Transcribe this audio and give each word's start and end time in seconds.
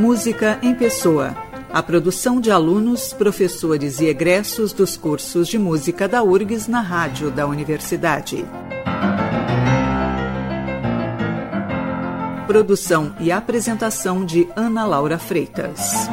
Música 0.00 0.58
em 0.62 0.74
Pessoa. 0.74 1.36
A 1.70 1.82
produção 1.82 2.40
de 2.40 2.50
alunos, 2.50 3.12
professores 3.12 4.00
e 4.00 4.06
egressos 4.06 4.72
dos 4.72 4.96
cursos 4.96 5.46
de 5.46 5.58
música 5.58 6.08
da 6.08 6.22
URGS 6.22 6.68
na 6.68 6.80
rádio 6.80 7.30
da 7.30 7.46
universidade. 7.46 8.46
Produção 12.46 13.14
e 13.20 13.30
apresentação 13.30 14.24
de 14.24 14.48
Ana 14.56 14.86
Laura 14.86 15.18
Freitas. 15.18 16.08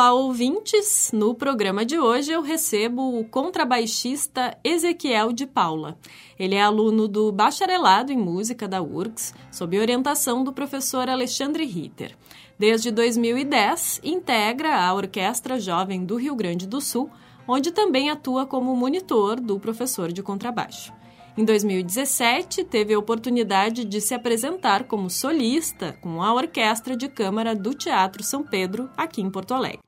Olá, 0.00 0.14
ouvintes! 0.14 1.10
No 1.12 1.34
programa 1.34 1.84
de 1.84 1.98
hoje 1.98 2.32
eu 2.32 2.40
recebo 2.40 3.20
o 3.20 3.22
contrabaixista 3.22 4.56
Ezequiel 4.64 5.30
de 5.30 5.46
Paula. 5.46 5.98
Ele 6.38 6.54
é 6.54 6.62
aluno 6.62 7.06
do 7.06 7.30
Bacharelado 7.30 8.10
em 8.10 8.16
Música 8.16 8.66
da 8.66 8.80
URGS, 8.80 9.34
sob 9.52 9.78
orientação 9.78 10.42
do 10.42 10.54
professor 10.54 11.06
Alexandre 11.06 11.66
Ritter. 11.66 12.16
Desde 12.58 12.90
2010, 12.90 14.00
integra 14.02 14.74
a 14.74 14.94
Orquestra 14.94 15.60
Jovem 15.60 16.02
do 16.06 16.16
Rio 16.16 16.34
Grande 16.34 16.66
do 16.66 16.80
Sul, 16.80 17.10
onde 17.46 17.70
também 17.70 18.08
atua 18.08 18.46
como 18.46 18.74
monitor 18.74 19.38
do 19.38 19.60
professor 19.60 20.10
de 20.10 20.22
contrabaixo. 20.22 20.94
Em 21.38 21.44
2017, 21.44 22.64
teve 22.64 22.92
a 22.92 22.98
oportunidade 22.98 23.84
de 23.84 24.00
se 24.00 24.12
apresentar 24.12 24.84
como 24.84 25.08
solista 25.08 25.96
com 26.00 26.22
a 26.22 26.34
Orquestra 26.34 26.96
de 26.96 27.08
Câmara 27.08 27.54
do 27.54 27.72
Teatro 27.72 28.22
São 28.22 28.42
Pedro, 28.42 28.90
aqui 28.96 29.22
em 29.22 29.30
Porto 29.30 29.54
Alegre. 29.54 29.78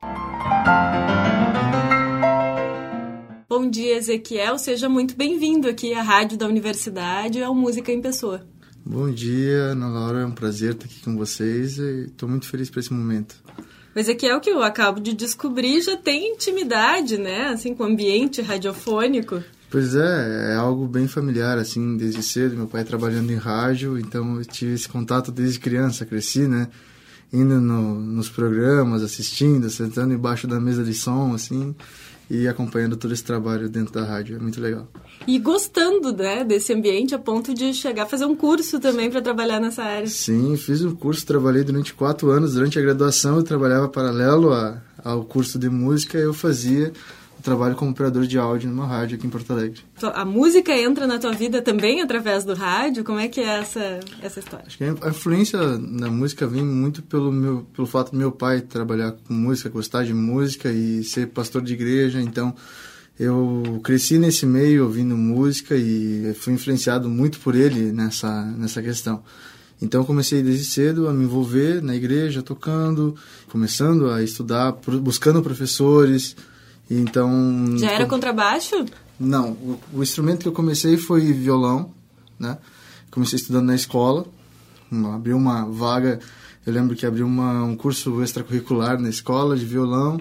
Bom 3.49 3.69
dia, 3.69 3.97
Ezequiel. 3.97 4.57
Seja 4.57 4.89
muito 4.89 5.17
bem-vindo 5.17 5.69
aqui 5.69 5.93
à 5.93 6.03
Rádio 6.03 6.39
da 6.39 6.47
Universidade 6.47 7.43
ao 7.43 7.55
Música 7.55 7.91
em 7.93 8.01
Pessoa. 8.01 8.47
Bom 8.85 9.11
dia, 9.11 9.73
Ana 9.73 9.89
Laura. 9.89 10.21
É 10.21 10.27
um 10.27 10.33
prazer 10.33 10.73
estar 10.73 10.87
aqui 10.87 11.01
com 11.03 11.17
vocês 11.17 11.77
e 11.77 12.07
estou 12.07 12.29
muito 12.29 12.49
feliz 12.49 12.71
por 12.71 12.79
esse 12.79 12.93
momento. 12.93 13.35
O 13.95 13.99
Ezequiel, 13.99 14.41
que 14.41 14.49
eu 14.49 14.63
acabo 14.63 15.01
de 15.01 15.13
descobrir, 15.13 15.83
já 15.83 15.97
tem 15.97 16.33
intimidade, 16.33 17.19
né? 17.19 17.49
Assim, 17.49 17.75
com 17.75 17.83
o 17.83 17.87
ambiente 17.87 18.41
radiofônico. 18.41 19.43
Pois 19.73 19.95
é, 19.95 20.53
é 20.53 20.55
algo 20.55 20.87
bem 20.87 21.09
familiar, 21.09 21.57
assim, 21.57 21.97
desde 21.97 22.23
cedo. 22.23 22.55
Meu 22.55 22.67
pai 22.67 22.85
trabalhando 22.85 23.33
em 23.33 23.37
rádio, 23.37 23.99
então 23.99 24.37
eu 24.37 24.45
tive 24.45 24.75
esse 24.75 24.87
contato 24.87 25.33
desde 25.33 25.59
criança, 25.59 26.05
cresci, 26.05 26.47
né? 26.47 26.69
Indo 27.33 27.59
no, 27.59 27.99
nos 27.99 28.29
programas, 28.29 29.03
assistindo, 29.03 29.71
sentando 29.71 30.13
embaixo 30.13 30.47
da 30.47 30.61
mesa 30.61 30.85
de 30.85 30.93
som, 30.93 31.33
assim, 31.33 31.75
e 32.29 32.47
acompanhando 32.47 32.99
todo 32.99 33.15
esse 33.15 33.25
trabalho 33.25 33.67
dentro 33.67 33.95
da 33.95 34.05
rádio. 34.05 34.37
É 34.37 34.39
muito 34.39 34.61
legal. 34.61 34.87
E 35.27 35.39
gostando, 35.39 36.13
né, 36.13 36.45
desse 36.45 36.75
ambiente 36.75 37.15
a 37.15 37.19
ponto 37.19 37.55
de 37.55 37.73
chegar 37.73 38.03
a 38.03 38.07
fazer 38.07 38.27
um 38.27 38.37
curso 38.37 38.79
também 38.79 39.11
para 39.11 39.23
trabalhar 39.23 39.59
nessa 39.59 39.83
área. 39.83 40.07
Sim, 40.07 40.55
fiz 40.59 40.85
um 40.85 40.95
curso, 40.95 41.25
trabalhei 41.25 41.65
durante 41.65 41.95
quatro 41.95 42.29
anos. 42.29 42.53
Durante 42.53 42.79
a 42.79 42.83
graduação 42.83 43.37
eu 43.37 43.43
trabalhava 43.43 43.89
paralelo 43.89 44.53
a, 44.53 44.83
ao 45.03 45.25
curso 45.25 45.59
de 45.59 45.71
música, 45.71 46.19
eu 46.19 46.35
fazia 46.35 46.93
trabalho 47.43 47.75
como 47.75 47.91
operador 47.91 48.27
de 48.27 48.39
áudio 48.39 48.71
numa 48.71 48.87
rádio 48.87 49.17
aqui 49.17 49.27
em 49.27 49.31
Porto 49.31 49.53
Alegre. 49.53 49.81
A 50.15 50.25
música 50.25 50.73
entra 50.77 51.07
na 51.07 51.19
tua 51.19 51.33
vida 51.33 51.61
também 51.61 52.01
através 52.01 52.45
do 52.45 52.55
rádio? 52.55 53.05
Como 53.05 53.19
é 53.19 53.29
que 53.29 53.41
é 53.41 53.59
essa, 53.61 54.01
essa 54.23 54.41
história? 54.41 54.67
Acho 54.67 54.79
que 54.79 54.85
a 54.85 55.09
influência 55.09 55.59
da 55.59 56.11
música 56.11 56.47
vem 56.47 56.65
muito 56.65 57.03
pelo, 57.03 57.31
meu, 57.33 57.67
pelo 57.75 57.87
fato 57.87 58.13
do 58.13 58.17
meu 58.17 58.33
pai 58.33 58.61
trabalhar 58.61 59.13
com 59.13 59.35
música, 59.35 59.69
gostar 59.69 60.05
de 60.05 60.15
música 60.15 60.71
e 60.71 61.03
ser 61.05 61.29
pastor 61.29 61.63
de 61.63 61.73
igreja, 61.75 62.21
então 62.21 62.55
eu 63.19 63.81
cresci 63.85 64.19
nesse 64.19 64.47
meio 64.47 64.85
ouvindo 64.85 65.17
música 65.17 65.77
e 65.77 66.35
fui 66.35 66.55
influenciado 66.55 67.09
muito 67.09 67.39
por 67.41 67.55
ele 67.55 67.93
nessa, 67.93 68.45
nessa 68.57 68.83
questão. 68.83 69.23
Então 69.81 70.05
comecei 70.05 70.43
desde 70.43 70.65
cedo 70.65 71.09
a 71.09 71.13
me 71.13 71.25
envolver 71.25 71.83
na 71.83 71.95
igreja, 71.95 72.41
tocando, 72.41 73.17
começando 73.49 74.11
a 74.11 74.23
estudar, 74.23 74.73
buscando 75.03 75.43
professores, 75.43 76.37
então. 76.91 77.77
Já 77.79 77.91
era 77.93 78.07
contrabaixo? 78.07 78.85
Não, 79.19 79.51
o, 79.53 79.81
o, 79.95 80.03
instrumento 80.03 80.41
que 80.41 80.49
eu 80.49 80.53
comecei 80.53 80.97
foi 80.97 81.33
violão, 81.33 81.93
né? 82.39 82.59
Comecei 83.11 83.37
estudando 83.37 83.67
na 83.67 83.75
escola, 83.75 84.27
abri 85.15 85.33
uma 85.33 85.65
vaga, 85.67 86.19
eu 86.67 86.73
lembro 86.73 86.97
que 86.97 87.07
abri 87.07 87.23
uma, 87.23 87.63
um 87.63 87.77
curso 87.77 88.23
extracurricular 88.23 89.01
na 89.01 89.09
escola 89.09 89.57
de 89.57 89.65
violão, 89.65 90.21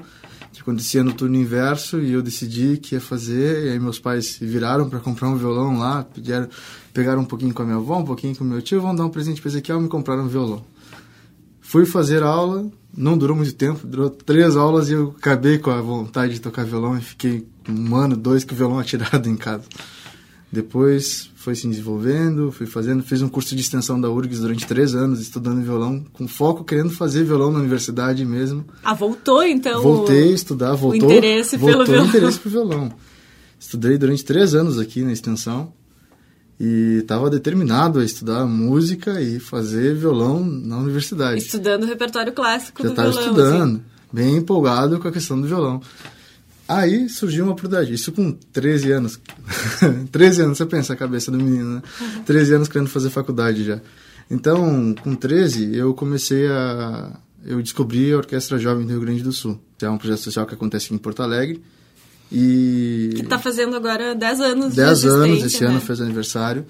que 0.52 0.62
acontecia 0.62 1.04
no 1.04 1.14
turno 1.14 1.36
inverso, 1.36 2.00
e 2.00 2.12
eu 2.12 2.22
decidi 2.22 2.78
que 2.78 2.96
ia 2.96 3.02
fazer, 3.02 3.66
e 3.66 3.70
aí 3.70 3.80
meus 3.80 3.98
pais 3.98 4.38
viraram 4.40 4.90
para 4.90 5.00
comprar 5.00 5.30
um 5.30 5.38
violão 5.38 5.80
lá, 5.80 6.04
pediram, 6.04 6.48
pegaram 6.94 7.22
um 7.22 7.26
pouquinho 7.26 7.54
com 7.54 7.62
a 7.62 7.66
minha 7.66 7.78
avó, 7.78 7.98
um 7.98 8.06
pouquinho 8.06 8.36
com 8.36 8.44
o 8.44 8.48
meu 8.48 8.62
tio, 8.62 8.82
vão 8.82 8.94
dar 8.94 9.06
um 9.06 9.10
presente 9.10 9.42
para 9.42 9.50
Ezequiel 9.50 9.80
e 9.80 9.84
me 9.84 9.90
compraram 9.90 10.26
um 10.26 10.28
violão. 10.28 10.64
Fui 11.62 11.86
fazer 11.86 12.22
aula, 12.22 12.70
não 12.96 13.18
durou 13.18 13.36
muito 13.36 13.54
tempo, 13.54 13.86
durou 13.86 14.10
três 14.10 14.56
aulas 14.56 14.90
e 14.90 14.94
eu 14.94 15.16
acabei 15.18 15.58
com 15.58 15.70
a 15.72 15.82
vontade 15.82 16.34
de 16.34 16.42
tocar 16.42 16.66
violão 16.66 16.98
e 16.98 17.02
fiquei 17.02 17.46
um 17.68 17.96
ano, 17.96 18.16
dois 18.16 18.44
com 18.44 18.54
o 18.54 18.58
violão 18.58 18.80
atirado 18.80 19.30
em 19.30 19.36
casa. 19.36 19.64
Depois 20.52 21.30
foi 21.34 21.56
se 21.56 21.66
desenvolvendo, 21.66 22.52
fui 22.52 22.66
fazendo, 22.66 23.02
fiz 23.02 23.22
um 23.22 23.30
curso 23.30 23.56
de 23.56 23.62
extensão 23.62 24.00
da 24.00 24.10
URGS 24.10 24.42
durante 24.42 24.68
três 24.68 24.94
anos, 24.94 25.22
estudando 25.22 25.64
violão, 25.64 26.04
com 26.12 26.28
foco 26.28 26.66
querendo 26.66 26.90
fazer 26.90 27.24
violão 27.24 27.52
na 27.52 27.60
universidade 27.60 28.26
mesmo. 28.26 28.66
Ah, 28.84 28.94
voltou 28.94 29.42
então? 29.44 29.82
Voltei 29.82 30.30
a 30.30 30.36
estudar, 30.36 30.76
voltou. 30.76 31.08
O 31.08 31.12
interesse 31.12 31.56
voltou 31.56 31.86
pelo 31.86 31.86
violão. 31.86 32.06
o 32.06 32.10
interesse 32.10 32.40
pelo 32.40 32.52
violão. 32.52 32.94
Estudei 33.58 33.98
durante 33.98 34.26
três 34.26 34.54
anos 34.54 34.78
aqui 34.78 35.04
na 35.04 35.14
extensão 35.14 35.72
e 36.64 37.00
estava 37.00 37.28
determinado 37.28 37.98
a 37.98 38.06
estudar 38.06 38.46
música 38.46 39.20
e 39.20 39.40
fazer 39.40 39.96
violão 39.96 40.46
na 40.46 40.78
universidade. 40.78 41.42
Estudando 41.42 41.82
o 41.82 41.88
repertório 41.88 42.32
clássico 42.32 42.84
Já 42.84 42.90
do 42.90 42.94
violão. 42.94 43.12
Já 43.12 43.20
estava 43.20 43.40
estudando, 43.40 43.76
assim. 43.78 43.84
bem 44.14 44.36
empolgado 44.36 45.00
com 45.00 45.08
a 45.08 45.12
questão 45.12 45.42
do 45.42 45.48
violão. 45.48 45.82
Aí 46.68 47.10
surgiu 47.10 47.46
uma 47.46 47.54
oportunidade, 47.54 47.92
isso 47.92 48.12
com 48.12 48.32
13 48.32 48.92
anos. 48.92 49.20
13 50.14 50.44
anos, 50.44 50.60
você 50.60 50.66
pensa 50.68 50.94
a 50.94 50.96
cabeça 50.96 51.32
do 51.32 51.38
menino, 51.40 51.78
né? 51.78 51.82
Uhum. 52.00 52.24
13 52.26 52.54
anos 52.54 52.68
querendo 52.68 52.90
fazer 52.90 53.10
faculdade 53.10 53.64
já. 53.64 53.82
Então, 54.30 54.94
com 55.02 55.16
13, 55.16 55.76
eu 55.76 55.96
comecei 55.96 56.48
a. 56.48 57.20
Eu 57.44 57.60
descobri 57.60 58.14
a 58.14 58.18
Orquestra 58.18 58.60
Jovem 58.60 58.86
do 58.86 58.92
Rio 58.92 59.02
Grande 59.02 59.24
do 59.24 59.32
Sul, 59.32 59.60
que 59.80 59.84
é 59.84 59.90
um 59.90 59.98
projeto 59.98 60.20
social 60.20 60.46
que 60.46 60.54
acontece 60.54 60.86
aqui 60.86 60.94
em 60.94 61.00
Porto 61.00 61.24
Alegre 61.24 61.60
e... 62.32 63.12
Que 63.16 63.22
está 63.22 63.38
fazendo 63.38 63.76
agora 63.76 64.16
10 64.16 64.40
anos 64.40 64.76
10 64.76 65.06
anos, 65.06 65.44
esse 65.44 65.64
né? 65.64 65.70
ano 65.70 65.82
fez 65.82 66.00
aniversário. 66.00 66.66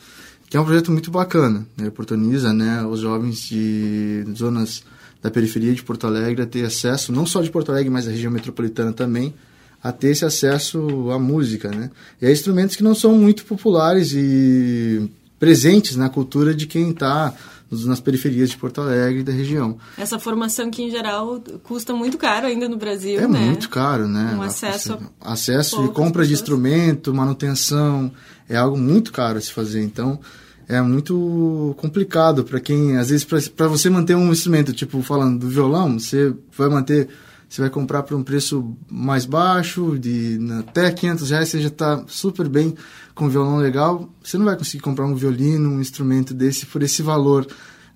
Que 0.49 0.57
é 0.57 0.59
um 0.59 0.65
projeto 0.65 0.91
muito 0.91 1.09
bacana. 1.11 1.65
Ele 1.77 1.87
oportuniza 1.87 2.51
né, 2.51 2.83
os 2.83 2.99
jovens 2.99 3.39
de 3.47 4.25
zonas 4.37 4.83
da 5.21 5.29
periferia 5.31 5.73
de 5.73 5.83
Porto 5.83 6.07
Alegre 6.07 6.41
a 6.41 6.45
ter 6.45 6.65
acesso, 6.65 7.13
não 7.13 7.25
só 7.25 7.41
de 7.41 7.49
Porto 7.51 7.71
Alegre, 7.71 7.89
mas 7.89 8.05
da 8.05 8.11
região 8.11 8.31
metropolitana 8.31 8.91
também, 8.91 9.33
a 9.81 9.91
ter 9.91 10.09
esse 10.09 10.25
acesso 10.25 11.09
à 11.11 11.19
música, 11.19 11.69
né? 11.69 11.89
E 12.21 12.25
a 12.25 12.31
instrumentos 12.31 12.75
que 12.75 12.83
não 12.83 12.95
são 12.95 13.15
muito 13.15 13.45
populares 13.45 14.11
e 14.13 15.09
presentes 15.39 15.95
na 15.95 16.09
cultura 16.09 16.53
de 16.53 16.67
quem 16.67 16.89
está 16.89 17.33
nas 17.71 18.01
periferias 18.01 18.49
de 18.49 18.57
Porto 18.57 18.81
Alegre 18.81 19.21
e 19.21 19.23
da 19.23 19.31
região. 19.31 19.77
Essa 19.97 20.19
formação 20.19 20.69
que, 20.69 20.83
em 20.83 20.91
geral, 20.91 21.41
custa 21.63 21.93
muito 21.93 22.17
caro 22.17 22.45
ainda 22.45 22.67
no 22.67 22.75
Brasil, 22.75 23.19
é 23.19 23.27
né? 23.27 23.41
É 23.41 23.45
muito 23.45 23.69
caro, 23.69 24.07
né? 24.07 24.35
Um 24.37 24.41
acesso 24.41 24.99
a 25.19 25.33
Acesso 25.33 25.85
e 25.85 25.87
compra 25.87 26.21
pessoas. 26.21 26.27
de 26.27 26.33
instrumento, 26.33 27.13
manutenção, 27.13 28.11
é 28.49 28.57
algo 28.57 28.77
muito 28.77 29.11
caro 29.11 29.37
a 29.37 29.41
se 29.41 29.53
fazer. 29.53 29.81
Então, 29.81 30.19
é 30.67 30.81
muito 30.81 31.73
complicado 31.77 32.43
para 32.43 32.59
quem... 32.59 32.97
Às 32.97 33.09
vezes, 33.09 33.25
para 33.49 33.67
você 33.67 33.89
manter 33.89 34.15
um 34.15 34.31
instrumento, 34.31 34.73
tipo, 34.73 35.01
falando 35.01 35.39
do 35.39 35.47
violão, 35.47 35.97
você 35.99 36.33
vai 36.57 36.69
manter... 36.69 37.07
Você 37.49 37.59
vai 37.59 37.69
comprar 37.69 38.03
por 38.03 38.15
um 38.15 38.23
preço 38.23 38.77
mais 38.89 39.25
baixo, 39.25 39.99
de 39.99 40.39
até 40.59 40.89
500 40.89 41.29
reais, 41.31 41.49
você 41.49 41.59
já 41.59 41.67
está 41.67 42.01
super 42.07 42.47
bem 42.47 42.73
com 43.13 43.25
um 43.25 43.29
violão 43.29 43.57
legal. 43.57 44.09
Você 44.23 44.37
não 44.37 44.45
vai 44.45 44.55
conseguir 44.55 44.81
comprar 44.81 45.05
um 45.05 45.15
violino, 45.15 45.69
um 45.69 45.81
instrumento 45.81 46.33
desse 46.33 46.65
por 46.65 46.81
esse 46.81 47.01
valor. 47.01 47.45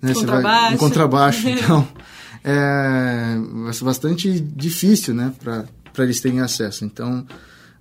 Né? 0.00 0.14
Contrabaixo. 0.14 0.42
Vai, 0.42 0.74
um 0.74 0.76
contrabaixo. 0.76 1.48
Então, 1.48 1.88
é 2.44 3.36
bastante 3.82 4.40
difícil 4.40 5.14
né? 5.14 5.32
para 5.42 6.04
eles 6.04 6.20
terem 6.20 6.40
acesso. 6.40 6.84
Então, 6.84 7.26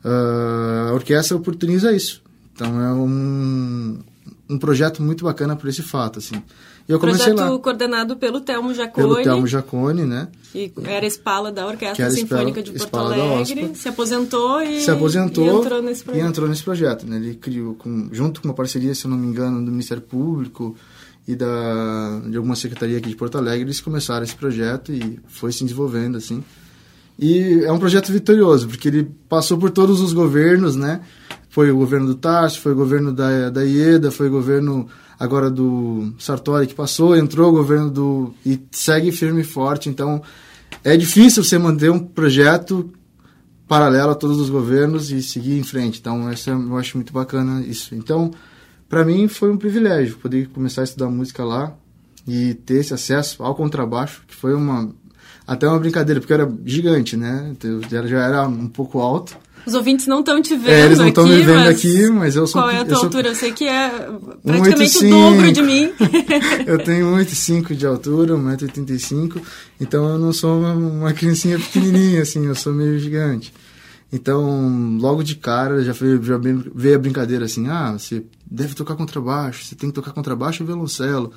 uh, 0.04 0.90
a 0.90 0.94
orquestra 0.94 1.38
oportuniza 1.38 1.92
isso. 1.94 2.24
Então, 2.54 2.82
é 2.82 2.94
um, 2.94 4.00
um 4.50 4.58
projeto 4.58 5.02
muito 5.02 5.26
bacana 5.26 5.56
por 5.56 5.70
esse 5.70 5.82
fato, 5.82 6.20
assim. 6.20 6.42
Eu 6.88 7.00
comecei 7.00 7.34
Projeto 7.34 7.52
lá. 7.52 7.60
coordenado 7.60 8.16
pelo 8.16 8.40
Telmo 8.42 8.72
Jacone. 8.72 9.08
Pelo 9.08 9.24
Telmo 9.24 9.48
Jacone, 9.48 10.06
né? 10.06 10.28
Que 10.52 10.72
era 10.84 11.06
espala 11.06 11.52
da 11.52 11.66
Orquestra 11.66 12.12
Sinfônica 12.12 12.62
de 12.62 12.74
Porto 12.74 12.96
Alegre. 12.96 13.72
Se 13.74 13.90
aposentou 13.90 14.62
e, 14.62 14.82
se 14.82 14.92
aposentou 14.92 15.46
e 15.46 15.50
entrou 15.50 15.82
nesse 15.82 16.04
projeto. 16.04 16.24
E 16.24 16.28
entrou 16.28 16.48
nesse 16.48 16.64
projeto, 16.64 17.08
né? 17.08 17.18
Ele 17.18 17.34
criou, 17.34 17.74
com, 17.74 18.10
junto 18.12 18.40
com 18.40 18.48
uma 18.48 18.54
parceria, 18.54 18.94
se 18.94 19.06
eu 19.06 19.10
não 19.10 19.18
me 19.18 19.26
engano, 19.26 19.66
do 19.66 19.72
Ministério 19.72 20.04
Público 20.04 20.76
e 21.28 21.36
da, 21.36 22.22
de 22.30 22.38
alguma 22.38 22.56
secretaria 22.56 22.98
aqui 22.98 23.10
de 23.10 23.16
Porto 23.16 23.38
Alegre, 23.38 23.66
eles 23.66 23.82
começaram 23.82 24.24
esse 24.24 24.36
projeto 24.36 24.92
e 24.92 25.20
foi 25.28 25.52
se 25.52 25.64
desenvolvendo, 25.64 26.18
assim. 26.18 26.44
E 27.18 27.64
é 27.64 27.72
um 27.72 27.80
projeto 27.80 28.12
vitorioso, 28.12 28.68
porque 28.68 28.90
ele 28.90 29.10
passou 29.28 29.58
por 29.58 29.72
todos 29.72 30.02
os 30.02 30.14
governos, 30.14 30.76
né? 30.76 31.02
Foi 31.50 31.72
o 31.72 31.78
governo 31.78 32.08
do 32.08 32.16
Tarso, 32.16 32.60
foi 32.60 32.74
o 32.74 32.76
governo 32.76 33.14
da, 33.14 33.50
da 33.50 33.64
IEDA, 33.64 34.12
foi 34.12 34.28
o 34.28 34.32
governo 34.32 34.88
agora 35.18 35.50
do 35.50 36.14
Sartori 36.20 36.68
que 36.68 36.76
passou, 36.76 37.16
entrou 37.16 37.50
o 37.50 37.54
governo 37.54 37.90
do. 37.90 38.34
e 38.46 38.60
segue 38.72 39.12
firme 39.12 39.42
e 39.42 39.46
forte. 39.46 39.90
Então, 39.90 40.22
é 40.84 40.98
difícil 40.98 41.44
você 41.44 41.58
manter 41.58 41.90
um 41.90 42.00
projeto 42.00 42.92
paralelo 43.68 44.12
a 44.12 44.16
todos 44.16 44.40
os 44.40 44.50
governos 44.50 45.12
e 45.12 45.24
seguir 45.24 45.58
em 45.58 45.64
frente. 45.64 46.00
Então, 46.00 46.30
essa, 46.30 46.52
eu 46.52 46.78
acho 46.78 46.98
muito 46.98 47.14
bacana 47.14 47.62
isso. 47.66 47.96
Então, 47.96 48.32
para 48.96 49.04
mim 49.04 49.28
foi 49.28 49.52
um 49.52 49.58
privilégio 49.58 50.16
poder 50.16 50.48
começar 50.54 50.80
a 50.80 50.84
estudar 50.86 51.10
música 51.10 51.44
lá 51.44 51.76
e 52.26 52.54
ter 52.54 52.76
esse 52.76 52.94
acesso 52.94 53.44
ao 53.44 53.54
contrabaixo, 53.54 54.24
que 54.26 54.34
foi 54.34 54.54
uma 54.54 54.90
até 55.46 55.68
uma 55.68 55.78
brincadeira, 55.78 56.22
porque 56.22 56.32
eu 56.32 56.40
era 56.40 56.54
gigante, 56.66 57.18
né? 57.18 57.54
Eu 57.62 57.82
já 58.08 58.24
era 58.24 58.48
um 58.48 58.70
pouco 58.70 59.00
alto. 59.00 59.36
Os 59.66 59.74
ouvintes 59.74 60.08
não 60.08 60.22
estão 60.22 60.42
te 60.42 60.56
vendo 60.56 60.70
é, 60.70 60.86
eles 60.86 60.98
não 60.98 61.10
estão 61.10 61.28
me 61.28 61.42
vendo 61.42 61.56
mas 61.56 61.68
aqui, 61.68 62.10
mas 62.10 62.36
eu 62.38 62.48
sou... 62.48 62.62
Qual 62.62 62.72
é 62.72 62.80
a 62.80 62.86
tua 62.86 62.94
eu 62.94 62.96
sou, 62.96 63.06
altura? 63.08 63.28
Eu 63.28 63.36
sei 63.36 63.52
que 63.52 63.68
é 63.68 63.90
praticamente 64.42 64.98
o 64.98 65.10
dobro 65.10 65.52
de 65.52 65.62
mim. 65.62 65.92
eu 66.66 66.78
tenho 66.82 67.08
1,85 67.18 67.76
de 67.76 67.86
altura, 67.86 68.34
1,85m, 68.36 69.42
então 69.82 70.08
eu 70.08 70.18
não 70.18 70.32
sou 70.32 70.58
uma, 70.58 70.72
uma 70.72 71.14
criancinha 71.14 71.60
pequenininha, 71.60 72.22
assim, 72.22 72.46
eu 72.46 72.56
sou 72.56 72.74
meio 72.74 72.98
gigante. 72.98 73.52
Então, 74.16 74.98
logo 74.98 75.24
de 75.24 75.36
cara, 75.36 75.84
já 75.84 75.92
veio, 75.92 76.24
já 76.24 76.38
veio 76.38 76.96
a 76.96 77.00
brincadeira 77.00 77.44
assim, 77.44 77.68
ah, 77.68 77.92
você 77.92 78.24
deve 78.50 78.74
tocar 78.74 78.96
contrabaixo, 78.96 79.66
você 79.66 79.76
tem 79.76 79.90
que 79.90 79.96
tocar 79.96 80.14
contrabaixo 80.14 80.64
e 80.64 80.66
violoncelo 80.66 81.34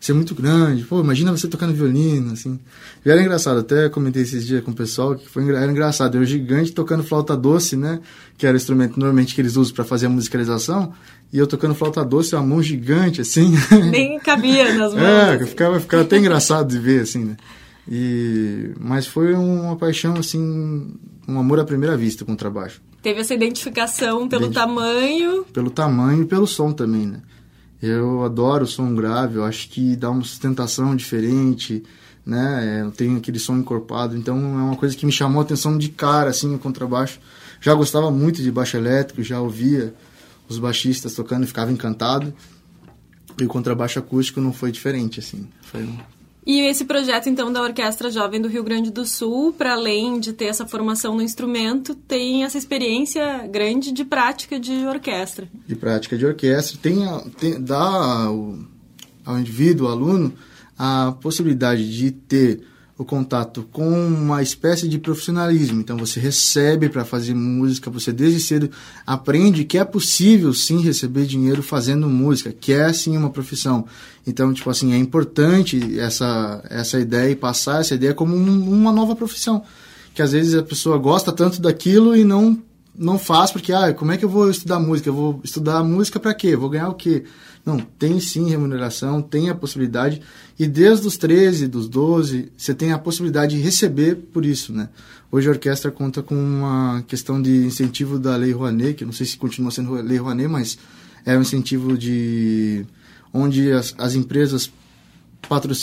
ser 0.00 0.14
muito 0.14 0.34
grande. 0.34 0.84
Pô, 0.84 1.00
imagina 1.00 1.30
você 1.30 1.48
tocando 1.48 1.74
violino, 1.74 2.32
assim. 2.32 2.58
E 3.04 3.10
era 3.10 3.20
engraçado, 3.20 3.58
até 3.60 3.88
comentei 3.88 4.22
esses 4.22 4.46
dias 4.46 4.62
com 4.64 4.70
o 4.70 4.74
pessoal 4.74 5.14
que 5.14 5.28
foi 5.28 5.46
era 5.50 5.70
engraçado. 5.70 6.16
Eu 6.16 6.24
gigante 6.24 6.72
tocando 6.72 7.02
flauta 7.02 7.36
doce, 7.36 7.76
né? 7.76 8.00
Que 8.38 8.46
era 8.46 8.54
o 8.54 8.56
instrumento 8.56 8.98
normalmente 8.98 9.34
que 9.34 9.40
eles 9.40 9.56
usam 9.56 9.74
para 9.74 9.84
fazer 9.84 10.06
a 10.06 10.08
musicalização. 10.08 10.94
E 11.32 11.38
eu 11.38 11.46
tocando 11.46 11.74
flauta 11.74 12.02
doce, 12.04 12.34
a 12.34 12.40
mão 12.40 12.62
gigante, 12.62 13.20
assim. 13.20 13.52
Nem 13.90 14.18
cabia 14.20 14.72
nas 14.74 14.94
mãos. 14.94 15.02
É, 15.02 15.46
ficava, 15.46 15.78
ficava 15.78 16.02
até 16.02 16.16
engraçado 16.16 16.68
de 16.68 16.78
ver, 16.78 17.02
assim, 17.02 17.24
né? 17.24 17.36
E, 17.90 18.70
mas 18.78 19.06
foi 19.06 19.34
uma 19.34 19.76
paixão, 19.76 20.14
assim, 20.14 20.94
um 21.30 21.38
amor 21.38 21.60
à 21.60 21.64
primeira 21.64 21.96
vista 21.96 22.24
com 22.24 22.32
o 22.32 22.36
trabalho. 22.36 22.72
Teve 23.02 23.20
essa 23.20 23.34
identificação 23.34 24.28
pelo 24.28 24.50
tamanho. 24.50 25.44
Pelo 25.44 25.70
tamanho 25.70 26.22
e 26.22 26.26
pelo 26.26 26.46
som 26.46 26.72
também, 26.72 27.06
né? 27.06 27.22
Eu 27.80 28.24
adoro 28.24 28.64
o 28.64 28.66
som 28.66 28.94
grave, 28.94 29.36
eu 29.36 29.44
acho 29.44 29.68
que 29.70 29.96
dá 29.96 30.10
uma 30.10 30.22
sustentação 30.22 30.94
diferente, 30.94 31.82
né? 32.26 32.84
É, 32.86 32.90
tem 32.90 33.16
aquele 33.16 33.38
som 33.38 33.56
encorpado, 33.56 34.16
então 34.16 34.36
é 34.36 34.62
uma 34.62 34.76
coisa 34.76 34.94
que 34.94 35.06
me 35.06 35.12
chamou 35.12 35.40
a 35.40 35.44
atenção 35.44 35.78
de 35.78 35.88
cara, 35.88 36.28
assim, 36.30 36.54
o 36.54 36.58
contrabaixo. 36.58 37.18
Já 37.60 37.72
gostava 37.74 38.10
muito 38.10 38.42
de 38.42 38.50
baixo 38.50 38.76
elétrico, 38.76 39.22
já 39.22 39.40
ouvia 39.40 39.94
os 40.48 40.58
baixistas 40.58 41.14
tocando 41.14 41.44
e 41.44 41.46
ficava 41.46 41.72
encantado. 41.72 42.34
E 43.40 43.44
o 43.44 43.48
contrabaixo 43.48 43.98
acústico 43.98 44.40
não 44.40 44.52
foi 44.52 44.70
diferente, 44.70 45.20
assim. 45.20 45.48
Foi 45.62 45.82
um 45.82 45.96
e 46.46 46.60
esse 46.60 46.84
projeto, 46.84 47.28
então, 47.28 47.52
da 47.52 47.62
Orquestra 47.62 48.10
Jovem 48.10 48.40
do 48.40 48.48
Rio 48.48 48.64
Grande 48.64 48.90
do 48.90 49.04
Sul, 49.04 49.52
para 49.52 49.74
além 49.74 50.18
de 50.18 50.32
ter 50.32 50.46
essa 50.46 50.66
formação 50.66 51.14
no 51.14 51.22
instrumento, 51.22 51.94
tem 51.94 52.44
essa 52.44 52.56
experiência 52.56 53.46
grande 53.46 53.92
de 53.92 54.04
prática 54.04 54.58
de 54.58 54.86
orquestra. 54.86 55.46
De 55.66 55.76
prática 55.76 56.16
de 56.16 56.24
orquestra. 56.24 56.78
Tem, 56.82 56.98
tem 57.38 57.60
dá 57.60 58.24
ao, 58.24 58.58
ao 59.24 59.38
indivíduo, 59.38 59.86
ao 59.86 59.92
aluno, 59.92 60.32
a 60.78 61.12
possibilidade 61.20 61.94
de 61.94 62.10
ter 62.10 62.69
o 63.00 63.04
contato 63.04 63.66
com 63.72 63.88
uma 63.88 64.42
espécie 64.42 64.86
de 64.86 64.98
profissionalismo. 64.98 65.80
Então 65.80 65.96
você 65.96 66.20
recebe 66.20 66.86
para 66.90 67.02
fazer 67.02 67.32
música, 67.32 67.90
você 67.90 68.12
desde 68.12 68.38
cedo 68.40 68.70
aprende 69.06 69.64
que 69.64 69.78
é 69.78 69.84
possível 69.86 70.52
sim 70.52 70.82
receber 70.82 71.24
dinheiro 71.24 71.62
fazendo 71.62 72.06
música, 72.10 72.52
que 72.52 72.74
é 72.74 72.92
sim 72.92 73.16
uma 73.16 73.30
profissão. 73.30 73.86
Então, 74.26 74.52
tipo 74.52 74.68
assim, 74.68 74.92
é 74.92 74.98
importante 74.98 75.98
essa 75.98 76.62
essa 76.68 77.00
ideia 77.00 77.30
e 77.30 77.34
passar 77.34 77.80
essa 77.80 77.94
ideia 77.94 78.12
como 78.12 78.36
um, 78.36 78.70
uma 78.70 78.92
nova 78.92 79.16
profissão, 79.16 79.64
que 80.14 80.20
às 80.20 80.32
vezes 80.32 80.54
a 80.54 80.62
pessoa 80.62 80.98
gosta 80.98 81.32
tanto 81.32 81.58
daquilo 81.58 82.14
e 82.14 82.22
não 82.22 82.62
não 82.94 83.18
faz 83.18 83.50
porque 83.50 83.72
ah, 83.72 83.94
como 83.94 84.12
é 84.12 84.18
que 84.18 84.26
eu 84.26 84.28
vou 84.28 84.50
estudar 84.50 84.78
música? 84.78 85.08
Eu 85.08 85.14
vou 85.14 85.40
estudar 85.42 85.82
música 85.82 86.20
para 86.20 86.34
quê? 86.34 86.54
Vou 86.54 86.68
ganhar 86.68 86.90
o 86.90 86.94
quê? 86.94 87.24
Não, 87.64 87.78
tem 87.78 88.18
sim 88.20 88.48
remuneração, 88.48 89.20
tem 89.20 89.50
a 89.50 89.54
possibilidade. 89.54 90.22
E 90.58 90.66
desde 90.66 91.06
os 91.06 91.16
13, 91.16 91.68
dos 91.68 91.88
12, 91.88 92.50
você 92.56 92.74
tem 92.74 92.92
a 92.92 92.98
possibilidade 92.98 93.56
de 93.56 93.62
receber 93.62 94.16
por 94.16 94.44
isso, 94.44 94.72
né? 94.72 94.88
Hoje 95.30 95.48
a 95.48 95.52
orquestra 95.52 95.90
conta 95.90 96.22
com 96.22 96.34
uma 96.34 97.04
questão 97.06 97.40
de 97.40 97.66
incentivo 97.66 98.18
da 98.18 98.34
Lei 98.36 98.52
Rouanet, 98.52 98.94
que 98.94 99.04
não 99.04 99.12
sei 99.12 99.26
se 99.26 99.36
continua 99.36 99.70
sendo 99.70 99.92
Lei 99.92 100.18
Rouanet, 100.18 100.48
mas 100.48 100.78
é 101.24 101.36
um 101.36 101.42
incentivo 101.42 101.96
de 101.96 102.84
onde 103.32 103.70
as, 103.70 103.94
as 103.98 104.14
empresas 104.14 104.70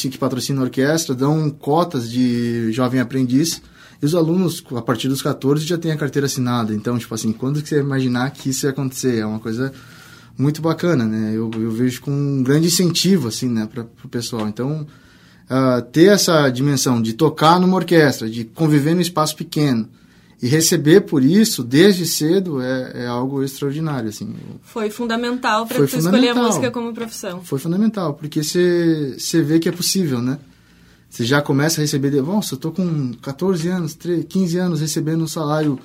que 0.09 0.17
patrocinam 0.17 0.61
a 0.61 0.65
orquestra 0.65 1.15
dão 1.15 1.49
cotas 1.49 2.09
de 2.09 2.71
jovem 2.71 2.99
aprendiz 2.99 3.61
e 4.01 4.05
os 4.05 4.13
alunos, 4.13 4.63
a 4.75 4.81
partir 4.81 5.07
dos 5.07 5.21
14, 5.21 5.65
já 5.65 5.77
têm 5.77 5.91
a 5.91 5.97
carteira 5.97 6.27
assinada. 6.27 6.73
Então, 6.73 6.97
tipo 6.97 7.13
assim, 7.13 7.31
quando 7.31 7.61
que 7.61 7.69
você 7.69 7.79
imaginar 7.79 8.29
que 8.31 8.49
isso 8.49 8.65
ia 8.65 8.69
acontecer? 8.69 9.19
É 9.19 9.25
uma 9.25 9.39
coisa 9.39 9.73
muito 10.37 10.61
bacana, 10.61 11.05
né? 11.05 11.31
Eu, 11.33 11.49
eu 11.55 11.71
vejo 11.71 12.01
com 12.01 12.11
um 12.11 12.43
grande 12.43 12.67
incentivo, 12.67 13.27
assim, 13.27 13.49
né, 13.49 13.67
para 13.71 13.85
o 14.03 14.07
pessoal. 14.07 14.47
Então, 14.47 14.85
uh, 15.49 15.81
ter 15.91 16.11
essa 16.11 16.49
dimensão 16.49 17.01
de 17.01 17.13
tocar 17.13 17.59
numa 17.59 17.75
orquestra, 17.75 18.29
de 18.29 18.45
conviver 18.45 18.93
num 18.93 19.01
espaço 19.01 19.35
pequeno 19.35 19.89
e 20.41 20.47
receber 20.47 21.01
por 21.01 21.23
isso 21.23 21.63
desde 21.63 22.05
cedo 22.05 22.61
é, 22.61 23.03
é 23.03 23.07
algo 23.07 23.43
extraordinário, 23.43 24.09
assim. 24.09 24.35
Foi 24.61 24.91
fundamental 24.91 25.65
para 25.65 25.79
você 25.79 25.97
escolher 25.97 26.29
a 26.29 26.35
música 26.35 26.69
como 26.69 26.93
profissão. 26.93 27.41
Foi 27.43 27.57
fundamental, 27.57 28.13
porque 28.13 28.43
você 28.43 29.41
vê 29.43 29.57
que 29.57 29.67
é 29.67 29.71
possível, 29.71 30.21
né? 30.21 30.37
Você 31.09 31.25
já 31.25 31.41
começa 31.41 31.79
a 31.79 31.81
receber, 31.81 32.11
nossa, 32.21 32.53
eu 32.53 32.59
tô 32.59 32.71
com 32.71 33.13
14 33.21 33.67
anos, 33.69 33.95
13, 33.95 34.23
15 34.25 34.57
anos 34.57 34.81
recebendo 34.81 35.23
um 35.23 35.27
salário, 35.27 35.79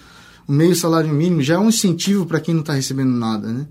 um 0.46 0.52
meio 0.52 0.74
salário 0.74 1.08
mínimo, 1.08 1.40
já 1.40 1.54
é 1.54 1.58
um 1.58 1.68
incentivo 1.68 2.26
para 2.26 2.40
quem 2.40 2.52
não 2.52 2.60
está 2.60 2.74
recebendo 2.74 3.12
nada, 3.12 3.48
né? 3.48 3.66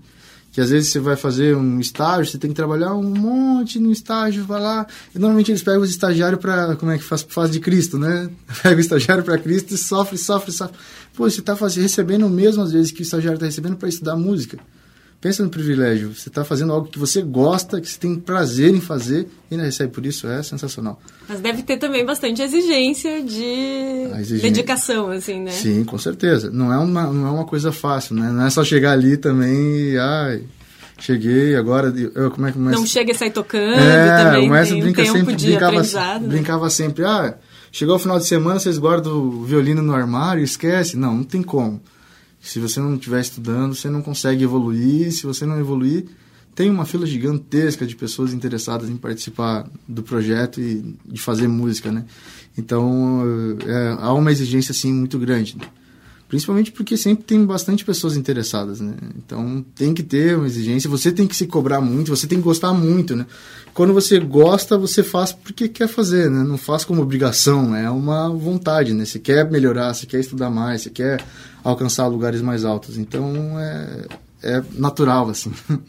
Que 0.52 0.60
às 0.60 0.68
vezes 0.68 0.90
você 0.90 1.00
vai 1.00 1.16
fazer 1.16 1.56
um 1.56 1.80
estágio, 1.80 2.30
você 2.30 2.36
tem 2.36 2.50
que 2.50 2.56
trabalhar 2.56 2.94
um 2.94 3.02
monte 3.02 3.80
no 3.80 3.90
estágio, 3.90 4.44
vai 4.44 4.60
lá. 4.60 4.86
E 5.14 5.18
normalmente 5.18 5.50
eles 5.50 5.62
pegam 5.62 5.80
os 5.80 5.88
estagiários 5.88 6.38
para, 6.38 6.76
como 6.76 6.92
é 6.92 6.98
que 6.98 7.04
faz, 7.04 7.22
faz 7.22 7.50
de 7.50 7.58
Cristo, 7.58 7.98
né? 7.98 8.30
Pega 8.62 8.76
o 8.76 8.80
estagiário 8.80 9.24
para 9.24 9.38
Cristo 9.38 9.74
e 9.74 9.78
sofre, 9.78 10.18
sofre, 10.18 10.52
sofre. 10.52 10.76
Pô, 11.14 11.28
você 11.28 11.40
está 11.40 11.54
recebendo 11.54 12.26
o 12.26 12.30
mesmo 12.30 12.62
às 12.62 12.70
vezes 12.70 12.92
que 12.92 13.00
o 13.00 13.02
estagiário 13.02 13.36
está 13.36 13.46
recebendo 13.46 13.76
para 13.76 13.88
estudar 13.88 14.14
música. 14.14 14.58
Pensa 15.22 15.44
no 15.44 15.48
privilégio. 15.50 16.12
Você 16.12 16.28
está 16.28 16.44
fazendo 16.44 16.72
algo 16.72 16.88
que 16.88 16.98
você 16.98 17.22
gosta, 17.22 17.80
que 17.80 17.88
você 17.88 17.96
tem 17.96 18.16
prazer 18.16 18.74
em 18.74 18.80
fazer 18.80 19.28
e 19.48 19.54
ainda 19.54 19.64
recebe 19.64 19.92
por 19.92 20.04
isso. 20.04 20.26
É 20.26 20.42
sensacional. 20.42 21.00
Mas 21.28 21.38
deve 21.38 21.62
ter 21.62 21.76
também 21.76 22.04
bastante 22.04 22.42
exigência 22.42 23.22
de 23.22 24.08
exigência. 24.18 24.50
dedicação, 24.50 25.10
assim, 25.10 25.38
né? 25.38 25.52
Sim, 25.52 25.84
com 25.84 25.96
certeza. 25.96 26.50
Não 26.50 26.72
é 26.72 26.76
uma, 26.76 27.06
não 27.06 27.28
é 27.28 27.30
uma 27.30 27.44
coisa 27.44 27.70
fácil, 27.70 28.16
né? 28.16 28.32
Não 28.32 28.44
é 28.44 28.50
só 28.50 28.64
chegar 28.64 28.90
ali 28.90 29.16
também 29.16 29.92
e... 29.92 29.96
Ai, 29.96 30.42
cheguei, 30.98 31.54
agora... 31.54 31.94
Eu, 32.16 32.32
como 32.32 32.48
é 32.48 32.52
que 32.52 32.58
Não 32.58 32.84
chega 32.84 33.12
e 33.12 33.14
sai 33.14 33.30
tocando 33.30 33.78
é, 33.78 34.24
também. 34.24 34.50
O 34.50 34.64
tem 34.66 34.80
brinca 34.80 35.02
um 35.02 35.06
sempre, 35.06 35.36
brincava. 35.36 35.82
Né? 36.18 36.28
Brincava 36.28 36.68
sempre, 36.68 37.04
ah... 37.04 37.36
Chegou 37.70 37.96
o 37.96 37.98
final 37.98 38.18
de 38.18 38.26
semana, 38.26 38.60
vocês 38.60 38.76
guardam 38.76 39.14
o 39.14 39.44
violino 39.44 39.80
no 39.80 39.94
armário 39.94 40.42
e 40.42 40.44
esquece? 40.44 40.94
Não, 40.94 41.14
não 41.14 41.24
tem 41.24 41.42
como. 41.42 41.80
Se 42.42 42.58
você 42.58 42.80
não 42.80 42.96
estiver 42.96 43.20
estudando, 43.20 43.74
você 43.74 43.88
não 43.88 44.02
consegue 44.02 44.42
evoluir. 44.42 45.12
Se 45.12 45.24
você 45.24 45.46
não 45.46 45.58
evoluir, 45.60 46.06
tem 46.54 46.68
uma 46.68 46.84
fila 46.84 47.06
gigantesca 47.06 47.86
de 47.86 47.94
pessoas 47.94 48.34
interessadas 48.34 48.90
em 48.90 48.96
participar 48.96 49.70
do 49.86 50.02
projeto 50.02 50.60
e 50.60 50.96
de 51.06 51.20
fazer 51.20 51.46
música, 51.46 51.92
né? 51.92 52.04
Então, 52.58 53.22
é, 53.64 53.96
há 53.98 54.12
uma 54.12 54.32
exigência, 54.32 54.72
assim, 54.72 54.92
muito 54.92 55.18
grande. 55.18 55.56
Né? 55.56 55.64
Principalmente 56.32 56.72
porque 56.72 56.96
sempre 56.96 57.24
tem 57.24 57.44
bastante 57.44 57.84
pessoas 57.84 58.16
interessadas, 58.16 58.80
né? 58.80 58.94
Então, 59.18 59.62
tem 59.74 59.92
que 59.92 60.02
ter 60.02 60.34
uma 60.34 60.46
exigência. 60.46 60.88
Você 60.88 61.12
tem 61.12 61.26
que 61.26 61.36
se 61.36 61.46
cobrar 61.46 61.78
muito, 61.78 62.08
você 62.08 62.26
tem 62.26 62.38
que 62.38 62.44
gostar 62.44 62.72
muito, 62.72 63.14
né? 63.14 63.26
Quando 63.74 63.92
você 63.92 64.18
gosta, 64.18 64.78
você 64.78 65.02
faz 65.02 65.30
porque 65.30 65.68
quer 65.68 65.88
fazer, 65.88 66.30
né? 66.30 66.42
Não 66.42 66.56
faz 66.56 66.86
como 66.86 67.02
obrigação, 67.02 67.76
é 67.76 67.90
uma 67.90 68.30
vontade, 68.30 68.94
né? 68.94 69.04
Você 69.04 69.18
quer 69.18 69.50
melhorar, 69.50 69.92
você 69.92 70.06
quer 70.06 70.20
estudar 70.20 70.48
mais, 70.48 70.80
você 70.80 70.88
quer 70.88 71.22
alcançar 71.62 72.06
lugares 72.06 72.40
mais 72.40 72.64
altos. 72.64 72.96
Então 72.96 73.60
é, 73.60 74.06
é 74.42 74.62
natural, 74.72 75.28
assim. 75.28 75.52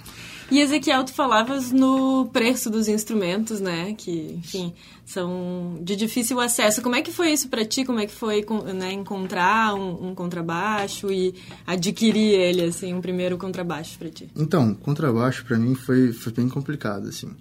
E 0.53 0.59
Ezequiel, 0.59 1.03
tu 1.03 1.11
falavas 1.11 1.71
no 1.71 2.27
preço 2.31 2.69
dos 2.69 2.87
instrumentos, 2.87 3.59
né? 3.59 3.95
Que, 3.97 4.35
enfim, 4.37 4.71
são 5.03 5.79
de 5.81 5.95
difícil 5.95 6.39
acesso. 6.39 6.79
Como 6.83 6.95
é 6.95 7.01
que 7.01 7.11
foi 7.11 7.31
isso 7.31 7.49
para 7.49 7.65
ti? 7.65 7.83
Como 7.83 7.99
é 7.99 8.05
que 8.05 8.13
foi 8.13 8.45
né, 8.75 8.91
encontrar 8.93 9.73
um, 9.73 10.09
um, 10.09 10.13
contrabaixo 10.13 11.11
e 11.11 11.33
adquirir 11.65 12.35
ele, 12.39 12.65
assim, 12.65 12.93
um 12.93 13.01
primeiro 13.01 13.35
contrabaixo 13.35 13.97
para 13.97 14.11
ti? 14.11 14.29
Então, 14.35 14.75
contrabaixo 14.75 15.43
para 15.43 15.57
mim 15.57 15.73
foi, 15.73 16.13
foi 16.13 16.31
bem 16.31 16.47
complicado, 16.47 17.07
assim. 17.07 17.31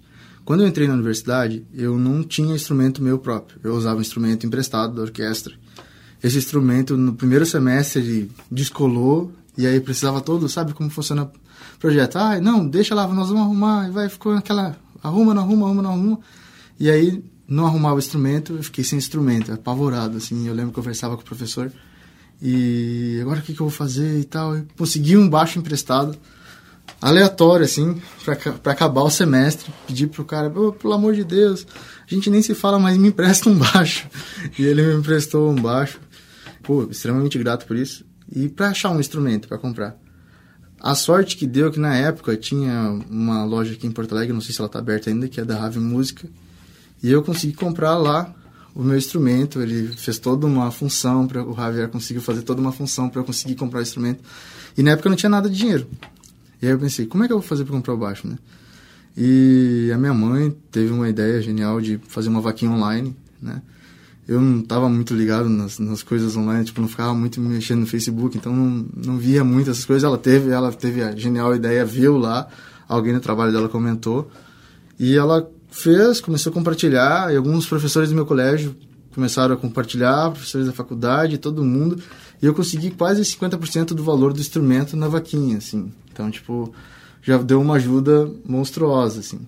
Quando 0.43 0.63
eu 0.63 0.67
entrei 0.67 0.87
na 0.87 0.95
universidade, 0.95 1.63
eu 1.71 1.99
não 1.99 2.23
tinha 2.23 2.55
instrumento 2.55 3.03
meu 3.03 3.19
próprio. 3.19 3.59
Eu 3.63 3.75
usava 3.75 3.99
um 3.99 4.01
instrumento 4.01 4.47
emprestado 4.47 4.95
da 4.95 5.03
orquestra 5.03 5.53
esse 6.23 6.37
instrumento 6.37 6.95
no 6.95 7.13
primeiro 7.13 7.45
semestre 7.45 8.01
ele 8.01 8.31
descolou 8.49 9.29
E 9.57 9.67
aí 9.67 9.79
precisava 9.79 10.21
todo, 10.21 10.49
sabe 10.49 10.73
como 10.73 10.89
funciona 10.89 11.29
projeto? 11.83 12.15
Ah, 12.15 12.39
não, 12.39 12.65
deixa 12.65 12.95
lá, 12.95 13.05
nós 13.05 13.27
vamos 13.27 13.43
arrumar. 13.43 13.89
E 13.89 13.91
vai, 13.91 14.07
ficou 14.07 14.33
aquela, 14.33 14.77
arruma, 15.03 15.33
não 15.33 15.41
arruma, 15.41 15.65
arruma, 15.65 15.81
não 15.81 15.89
arruma. 15.91 16.19
E 16.79 16.89
aí 16.89 17.21
não 17.45 17.65
arrumava 17.65 17.95
o 17.95 17.99
instrumento, 17.99 18.53
eu 18.53 18.63
fiquei 18.63 18.85
sem 18.85 18.97
instrumento, 18.97 19.51
apavorado, 19.51 20.15
assim. 20.15 20.47
Eu 20.47 20.53
lembro 20.53 20.71
que 20.71 20.79
eu 20.79 20.83
conversava 20.83 21.17
com 21.17 21.21
o 21.21 21.25
professor. 21.25 21.69
E 22.41 23.19
agora 23.21 23.39
o 23.39 23.43
que, 23.43 23.53
que 23.53 23.59
eu 23.59 23.67
vou 23.67 23.69
fazer 23.69 24.17
e 24.17 24.23
tal. 24.23 24.55
Eu 24.55 24.65
consegui 24.77 25.17
um 25.17 25.29
baixo 25.29 25.59
emprestado, 25.59 26.17
aleatório, 27.01 27.65
assim, 27.65 28.01
para 28.23 28.71
acabar 28.71 29.01
o 29.01 29.09
semestre. 29.09 29.69
Pedi 29.85 30.07
pro 30.07 30.23
cara, 30.23 30.49
oh, 30.55 30.71
pelo 30.71 30.93
amor 30.93 31.13
de 31.13 31.25
Deus, 31.25 31.67
a 32.09 32.13
gente 32.15 32.29
nem 32.29 32.41
se 32.41 32.55
fala, 32.55 32.79
mas 32.79 32.97
me 32.97 33.09
empresta 33.09 33.49
um 33.49 33.55
baixo. 33.55 34.07
E 34.57 34.63
ele 34.63 34.81
me 34.81 34.99
emprestou 34.99 35.51
um 35.51 35.61
baixo. 35.61 35.99
Pô, 36.61 36.83
extremamente 36.89 37.37
grato 37.37 37.65
por 37.65 37.75
isso 37.75 38.05
e 38.35 38.49
para 38.49 38.69
achar 38.69 38.89
um 38.89 38.99
instrumento 38.99 39.47
para 39.47 39.57
comprar. 39.57 39.97
A 40.83 40.95
sorte 40.95 41.37
que 41.37 41.47
deu 41.47 41.71
que 41.71 41.79
na 41.79 41.95
época 41.95 42.35
tinha 42.35 42.99
uma 43.09 43.45
loja 43.45 43.71
aqui 43.71 43.87
em 43.87 43.91
Porto 43.91 44.11
Alegre, 44.11 44.33
não 44.33 44.41
sei 44.41 44.53
se 44.53 44.59
ela 44.59 44.67
está 44.67 44.79
aberta 44.79 45.09
ainda, 45.09 45.29
que 45.29 45.39
é 45.39 45.45
da 45.45 45.57
Rave 45.57 45.79
Música, 45.79 46.27
e 47.01 47.09
eu 47.09 47.23
consegui 47.23 47.53
comprar 47.53 47.97
lá 47.97 48.35
o 48.75 48.83
meu 48.83 48.97
instrumento. 48.97 49.61
Ele 49.61 49.87
fez 49.87 50.19
toda 50.19 50.45
uma 50.45 50.69
função 50.71 51.25
para 51.25 51.41
o 51.41 51.55
Javier 51.55 51.87
conseguiu 51.87 52.21
fazer 52.21 52.41
toda 52.41 52.59
uma 52.59 52.73
função 52.73 53.07
para 53.07 53.21
eu 53.21 53.23
conseguir 53.23 53.55
comprar 53.55 53.79
o 53.79 53.81
instrumento. 53.81 54.21
E 54.77 54.83
na 54.83 54.91
época 54.91 55.07
eu 55.07 55.11
não 55.11 55.15
tinha 55.15 55.29
nada 55.29 55.49
de 55.49 55.55
dinheiro. 55.55 55.87
E 56.61 56.65
aí 56.65 56.73
eu 56.73 56.79
pensei, 56.79 57.05
como 57.05 57.23
é 57.23 57.27
que 57.27 57.33
eu 57.33 57.39
vou 57.39 57.47
fazer 57.47 57.63
para 57.63 57.73
comprar 57.73 57.93
o 57.93 57.97
baixo, 57.97 58.27
né? 58.27 58.37
E 59.15 59.89
a 59.93 59.97
minha 59.97 60.13
mãe 60.13 60.53
teve 60.69 60.91
uma 60.91 61.07
ideia 61.07 61.41
genial 61.41 61.79
de 61.79 61.97
fazer 62.09 62.27
uma 62.27 62.41
vaquinha 62.41 62.71
online, 62.71 63.15
né? 63.41 63.61
Eu 64.27 64.39
não 64.39 64.61
estava 64.61 64.87
muito 64.87 65.13
ligado 65.13 65.49
nas, 65.49 65.79
nas, 65.79 66.01
coisas 66.01 66.35
online, 66.37 66.63
tipo, 66.63 66.79
não 66.79 66.87
ficava 66.87 67.13
muito 67.13 67.41
mexendo 67.41 67.81
no 67.81 67.87
Facebook, 67.87 68.37
então 68.37 68.55
não, 68.55 68.85
não 68.95 69.17
via 69.17 69.43
muito 69.43 69.69
essas 69.69 69.83
coisas. 69.83 70.03
Ela 70.03 70.17
teve, 70.17 70.49
ela 70.49 70.71
teve 70.71 71.03
a 71.03 71.15
genial 71.15 71.53
ideia, 71.55 71.85
viu 71.85 72.17
lá, 72.17 72.47
alguém 72.87 73.13
no 73.13 73.19
trabalho 73.19 73.51
dela 73.51 73.67
comentou, 73.67 74.29
e 74.97 75.15
ela 75.15 75.49
fez, 75.69 76.21
começou 76.21 76.51
a 76.51 76.53
compartilhar, 76.53 77.33
e 77.33 77.35
alguns 77.35 77.67
professores 77.67 78.09
do 78.09 78.15
meu 78.15 78.25
colégio 78.25 78.75
começaram 79.13 79.53
a 79.53 79.57
compartilhar, 79.57 80.31
professores 80.31 80.67
da 80.67 80.73
faculdade, 80.73 81.37
todo 81.37 81.63
mundo, 81.63 82.01
e 82.41 82.45
eu 82.45 82.53
consegui 82.53 82.91
quase 82.91 83.21
50% 83.23 83.87
do 83.87 84.03
valor 84.03 84.33
do 84.33 84.39
instrumento 84.39 84.95
na 84.95 85.07
vaquinha, 85.07 85.57
assim. 85.57 85.91
Então, 86.11 86.31
tipo, 86.31 86.73
já 87.21 87.37
deu 87.37 87.61
uma 87.61 87.75
ajuda 87.75 88.29
monstruosa, 88.45 89.19
assim. 89.19 89.39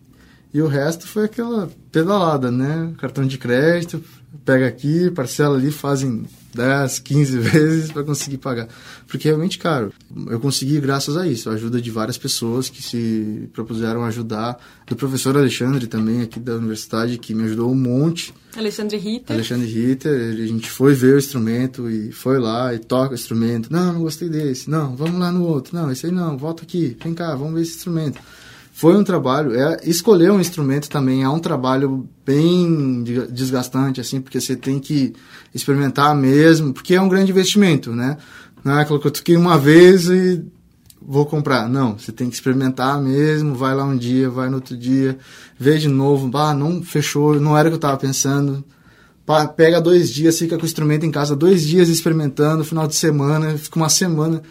E 0.54 0.62
o 0.62 0.68
resto 0.68 1.06
foi 1.06 1.26
aquela 1.26 1.70
pedalada, 1.92 2.50
né? 2.50 2.94
Cartão 2.98 3.26
de 3.26 3.38
crédito, 3.38 4.02
pega 4.44 4.68
aqui, 4.68 5.10
parcela 5.12 5.58
ali, 5.58 5.72
fazem 5.72 6.26
10, 6.54 7.00
15 7.00 7.38
vezes 7.40 7.92
para 7.92 8.04
conseguir 8.04 8.38
pagar. 8.38 8.68
Porque 9.08 9.28
é 9.28 9.32
realmente 9.32 9.60
caro. 9.60 9.94
Eu 10.28 10.40
consegui 10.40 10.80
graças 10.80 11.18
a 11.18 11.28
isso, 11.28 11.50
a 11.50 11.54
ajuda 11.54 11.82
de 11.82 11.92
várias 11.92 12.18
pessoas 12.18 12.70
que 12.70 12.82
se 12.82 13.50
propuseram 13.54 14.04
ajudar. 14.04 14.58
Do 14.88 14.96
professor 14.96 15.38
Alexandre 15.38 15.88
também, 15.88 16.22
aqui 16.22 16.40
da 16.40 16.56
universidade, 16.56 17.18
que 17.18 17.34
me 17.34 17.44
ajudou 17.44 17.72
um 17.72 17.76
monte. 17.76 18.34
Alexandre 18.56 18.98
Ritter. 18.98 19.36
Alexandre 19.36 19.68
Ritter, 19.68 20.32
a 20.32 20.48
gente 20.48 20.70
foi 20.70 20.94
ver 20.94 21.16
o 21.16 21.18
instrumento 21.20 21.90
e 21.90 22.12
foi 22.12 22.40
lá 22.40 22.74
e 22.74 22.80
toca 22.80 23.12
o 23.12 23.16
instrumento. 23.16 23.72
Não, 23.72 23.94
não 23.94 24.02
gostei 24.02 24.30
desse. 24.30 24.70
Não, 24.70 24.96
vamos 24.96 25.20
lá 25.20 25.32
no 25.32 25.44
outro. 25.44 25.76
Não, 25.76 25.92
esse 25.92 26.06
aí 26.06 26.12
não, 26.12 26.38
volta 26.38 26.64
aqui, 26.64 26.98
vem 27.04 27.14
cá, 27.14 27.36
vamos 27.36 27.54
ver 27.54 27.62
esse 27.62 27.76
instrumento 27.76 28.20
foi 28.78 28.94
um 28.98 29.06
trabalho. 29.06 29.58
É, 29.58 29.80
escolher 29.86 30.30
um 30.32 30.40
instrumento 30.42 30.90
também 30.90 31.24
é 31.24 31.30
um 31.30 31.40
trabalho 31.40 32.10
bem 32.26 33.06
desgastante, 33.32 34.02
assim, 34.02 34.20
porque 34.20 34.42
você 34.42 34.54
tem 34.54 34.80
que 34.80 35.14
experimentar 35.54 36.14
mesmo, 36.14 36.74
porque 36.74 36.94
é 36.94 37.00
um 37.00 37.08
grande 37.08 37.32
investimento, 37.32 37.96
né? 37.96 38.18
Não 38.66 38.78
é 38.78 38.82
aquilo 38.82 39.00
que 39.00 39.08
eu 39.08 39.12
toquei 39.12 39.38
uma 39.38 39.58
vez 39.58 40.10
e 40.10 40.44
vou 41.02 41.26
comprar. 41.26 41.70
Não, 41.70 41.98
você 41.98 42.12
tem 42.12 42.28
que 42.28 42.36
experimentar 42.36 43.02
mesmo, 43.02 43.56
vai 43.56 43.74
lá 43.74 43.86
um 43.86 43.96
dia, 43.96 44.30
vai 44.30 44.50
no 44.50 44.56
outro 44.56 44.76
dia, 44.76 45.18
vê 45.58 45.78
de 45.78 45.88
novo, 45.88 46.28
bah, 46.28 46.54
não 46.54 46.84
fechou, 46.84 47.40
não 47.40 47.58
era 47.58 47.70
o 47.70 47.72
que 47.72 47.76
eu 47.76 47.78
estava 47.78 47.96
pensando. 47.96 48.62
Pega 49.56 49.80
dois 49.80 50.10
dias, 50.10 50.38
fica 50.38 50.58
com 50.58 50.64
o 50.64 50.66
instrumento 50.66 51.06
em 51.06 51.12
casa 51.12 51.34
dois 51.34 51.64
dias 51.64 51.88
experimentando, 51.88 52.66
final 52.66 52.88
de 52.88 52.96
semana, 52.96 53.58
fica 53.58 53.78
uma 53.78 53.88
semana 53.88 54.42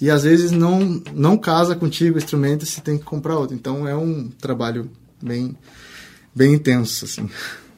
e 0.00 0.10
às 0.10 0.22
vezes 0.22 0.50
não 0.50 1.02
não 1.14 1.36
casa 1.36 1.76
contigo 1.76 2.16
o 2.16 2.18
instrumento, 2.18 2.64
você 2.64 2.80
tem 2.80 2.98
que 2.98 3.04
comprar 3.04 3.36
outro. 3.36 3.54
Então 3.54 3.86
é 3.86 3.94
um 3.94 4.28
trabalho 4.28 4.90
bem 5.22 5.56
bem 6.34 6.54
intenso 6.54 7.04
assim. 7.04 7.28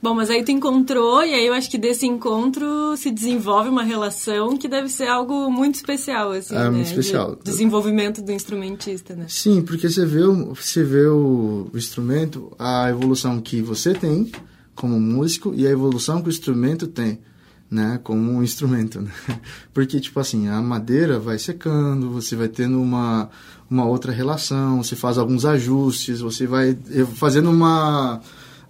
Bom, 0.02 0.14
mas 0.14 0.31
aí 0.31 0.45
tu 0.45 0.50
encontrou 0.50 1.25
e 1.25 1.33
aí 1.33 1.47
eu 1.47 1.55
acho 1.55 1.71
que 1.71 1.79
desse 1.79 2.05
encontro 2.07 2.97
se 2.97 3.09
desenvolve 3.09 3.69
uma 3.69 3.85
relação 3.85 4.57
que 4.57 4.67
deve 4.67 4.88
ser 4.88 5.07
algo 5.07 5.49
muito 5.49 5.76
especial 5.76 6.33
assim, 6.33 6.57
é, 6.57 6.59
né? 6.59 6.71
muito 6.71 6.87
especial. 6.87 7.37
De 7.37 7.45
desenvolvimento 7.45 8.21
do 8.21 8.33
instrumentista, 8.33 9.14
né? 9.14 9.26
Sim, 9.29 9.62
porque 9.62 9.88
você 9.88 10.05
vê 10.05 10.25
o, 10.25 10.55
você 10.55 10.83
vê 10.83 11.07
o 11.07 11.71
instrumento, 11.73 12.52
a 12.59 12.91
evolução 12.91 13.41
que 13.41 13.62
você 13.62 13.95
tem 13.95 14.33
como 14.75 14.99
músico 14.99 15.55
e 15.55 15.69
a 15.69 15.71
evolução 15.71 16.21
que 16.21 16.29
o 16.29 16.31
instrumento 16.31 16.88
tem 16.88 17.21
né, 17.73 17.99
como 18.05 18.31
um 18.31 18.43
instrumento, 18.43 19.00
né? 19.00 19.11
Porque 19.73 19.99
tipo 19.99 20.21
assim, 20.21 20.49
a 20.49 20.61
madeira 20.61 21.19
vai 21.19 21.38
secando, 21.38 22.11
você 22.11 22.37
vai 22.37 22.49
tendo 22.49 22.81
uma 22.81 23.31
uma 23.71 23.87
outra 23.87 24.12
relação, 24.12 24.83
você 24.83 24.95
faz 24.95 25.17
alguns 25.17 25.47
ajustes, 25.47 26.21
você 26.21 26.47
vai 26.47 26.76
fazendo 27.14 27.50
uma 27.50 28.21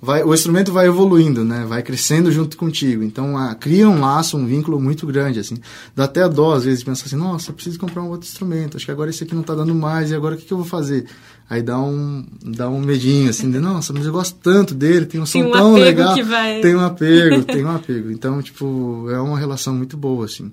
vai, 0.02 0.24
o 0.24 0.34
instrumento 0.34 0.72
vai 0.72 0.88
evoluindo, 0.88 1.44
né? 1.44 1.64
Vai 1.64 1.80
crescendo 1.80 2.32
junto 2.32 2.56
contigo. 2.56 3.04
Então, 3.04 3.38
a, 3.38 3.54
cria 3.54 3.88
um 3.88 4.00
laço, 4.00 4.36
um 4.36 4.44
vínculo 4.44 4.80
muito 4.80 5.06
grande, 5.06 5.38
assim. 5.38 5.56
Dá 5.94 6.04
até 6.04 6.28
dó, 6.28 6.54
às 6.54 6.64
vezes, 6.64 6.82
pensar 6.82 7.06
assim, 7.06 7.14
nossa, 7.14 7.50
eu 7.50 7.54
preciso 7.54 7.78
comprar 7.78 8.02
um 8.02 8.08
outro 8.08 8.28
instrumento. 8.28 8.76
Acho 8.76 8.84
que 8.84 8.90
agora 8.90 9.10
esse 9.10 9.22
aqui 9.22 9.32
não 9.32 9.42
está 9.42 9.54
dando 9.54 9.72
mais, 9.72 10.10
e 10.10 10.14
agora 10.16 10.34
o 10.34 10.38
que, 10.38 10.44
que 10.44 10.52
eu 10.52 10.58
vou 10.58 10.66
fazer? 10.66 11.06
Aí 11.48 11.62
dá 11.62 11.78
um, 11.78 12.26
dá 12.44 12.68
um 12.68 12.80
medinho, 12.80 13.30
assim, 13.30 13.48
de, 13.48 13.60
nossa, 13.60 13.92
mas 13.92 14.04
eu 14.04 14.12
gosto 14.12 14.36
tanto 14.42 14.74
dele, 14.74 15.06
tem 15.06 15.20
um 15.20 15.26
som 15.26 15.38
tem 15.38 15.48
um 15.48 15.52
tão 15.52 15.74
legal. 15.74 16.16
Vai... 16.24 16.60
Tem 16.60 16.74
um 16.74 16.80
apego, 16.80 17.44
tem 17.44 17.64
um 17.64 17.70
apego. 17.70 18.10
Então, 18.10 18.42
tipo, 18.42 19.06
é 19.08 19.20
uma 19.20 19.38
relação 19.38 19.74
muito 19.74 19.96
boa, 19.96 20.24
assim. 20.24 20.50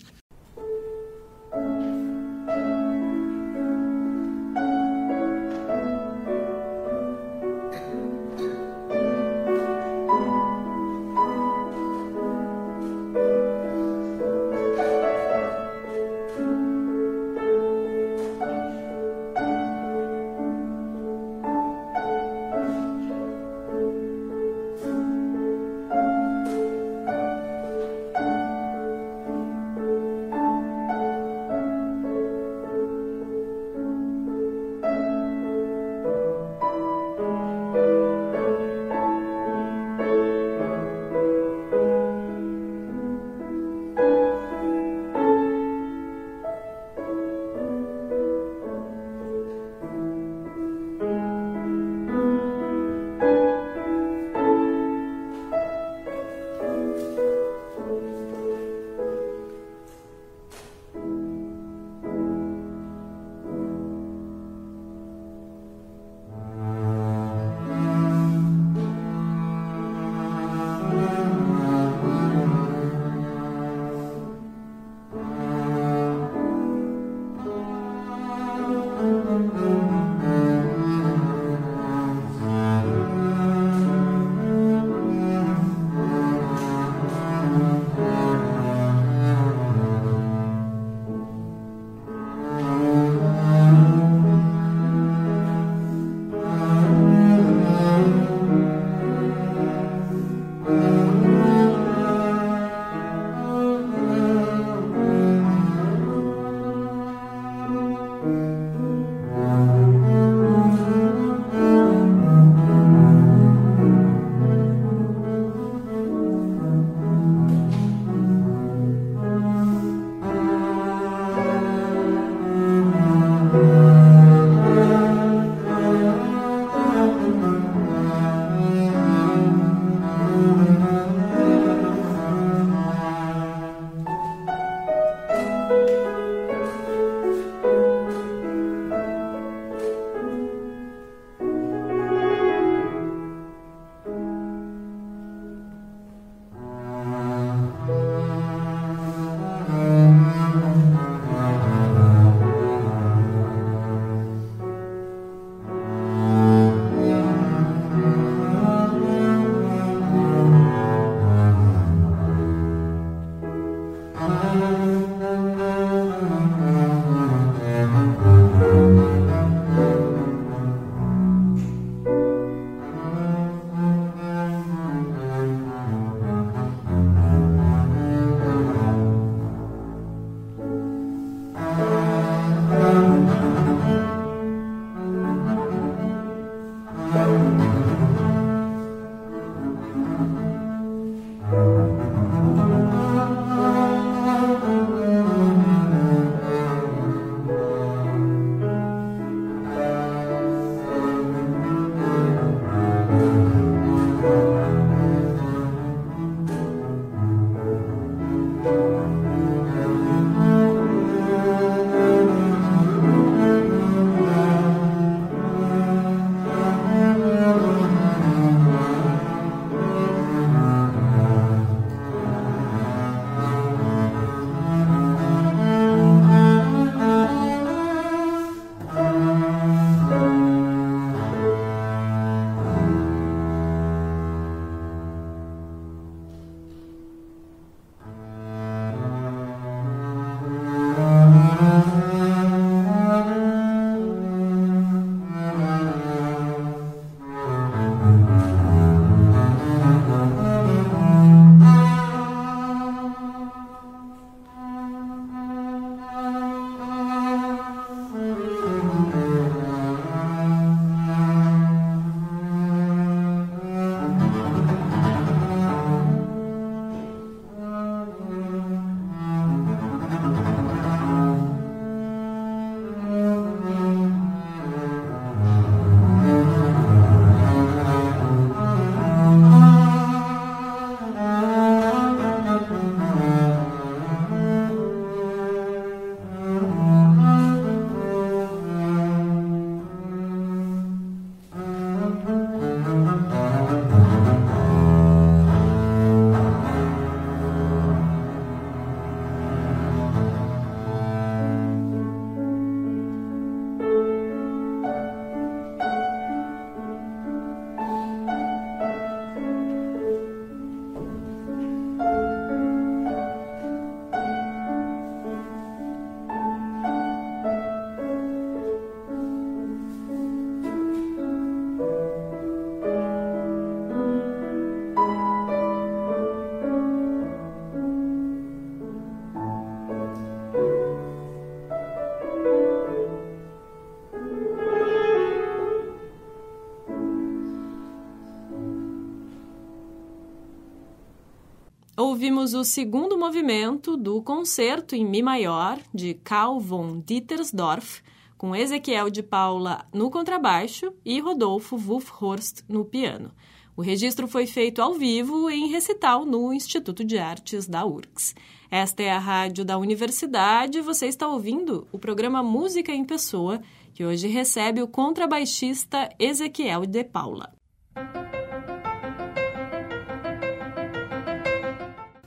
Ouvimos 342.39 342.53
o 342.53 342.63
segundo 342.63 343.17
movimento 343.17 343.97
do 343.97 344.21
concerto 344.21 344.95
em 344.95 345.05
Mi 345.05 345.21
maior 345.21 345.77
de 345.93 346.13
Carl 346.13 346.57
von 346.57 347.01
Dietersdorf, 347.05 348.01
com 348.37 348.55
Ezequiel 348.55 349.09
de 349.09 349.21
Paula 349.21 349.85
no 349.93 350.09
contrabaixo 350.09 350.93
e 351.03 351.19
Rodolfo 351.19 351.75
Wolfhorst 351.75 352.61
no 352.69 352.85
piano. 352.85 353.31
O 353.75 353.81
registro 353.81 354.25
foi 354.25 354.47
feito 354.47 354.81
ao 354.81 354.93
vivo 354.93 355.49
em 355.49 355.67
recital 355.67 356.25
no 356.25 356.53
Instituto 356.53 357.03
de 357.03 357.17
Artes 357.17 357.67
da 357.67 357.85
URGS. 357.85 358.33
Esta 358.71 359.03
é 359.03 359.11
a 359.11 359.19
rádio 359.19 359.65
da 359.65 359.77
universidade. 359.77 360.79
Você 360.79 361.07
está 361.07 361.27
ouvindo 361.27 361.87
o 361.91 361.99
programa 361.99 362.41
Música 362.41 362.93
em 362.93 363.03
Pessoa, 363.03 363.61
que 363.93 364.05
hoje 364.05 364.29
recebe 364.29 364.81
o 364.81 364.87
contrabaixista 364.87 366.09
Ezequiel 366.17 366.85
de 366.85 367.03
Paula. 367.03 367.51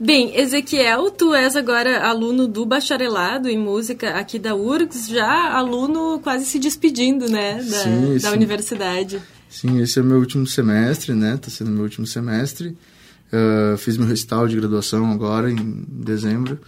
Bem, 0.05 0.37
Ezequiel, 0.37 1.13
tu 1.13 1.33
és 1.33 1.55
agora 1.55 2.05
aluno 2.05 2.49
do 2.49 2.67
bacharelado 2.67 3.49
em 3.49 3.57
música 3.57 4.17
aqui 4.17 4.37
da 4.37 4.53
URGS, 4.53 5.09
já 5.09 5.57
aluno 5.57 6.19
quase 6.19 6.45
se 6.45 6.59
despedindo, 6.59 7.29
né, 7.29 7.63
da, 7.63 7.63
sim, 7.63 8.15
da 8.15 8.31
sim. 8.31 8.35
universidade. 8.35 9.23
Sim, 9.49 9.81
esse 9.81 10.01
é 10.01 10.03
o 10.03 10.05
meu 10.05 10.19
último 10.19 10.45
semestre, 10.45 11.15
né, 11.15 11.37
tá 11.37 11.49
sendo 11.49 11.71
meu 11.71 11.85
último 11.85 12.05
semestre. 12.05 12.77
Uh, 13.33 13.77
fiz 13.79 13.97
meu 13.97 14.09
recital 14.09 14.49
de 14.49 14.57
graduação 14.57 15.09
agora, 15.13 15.49
em 15.49 15.85
dezembro. 15.89 16.59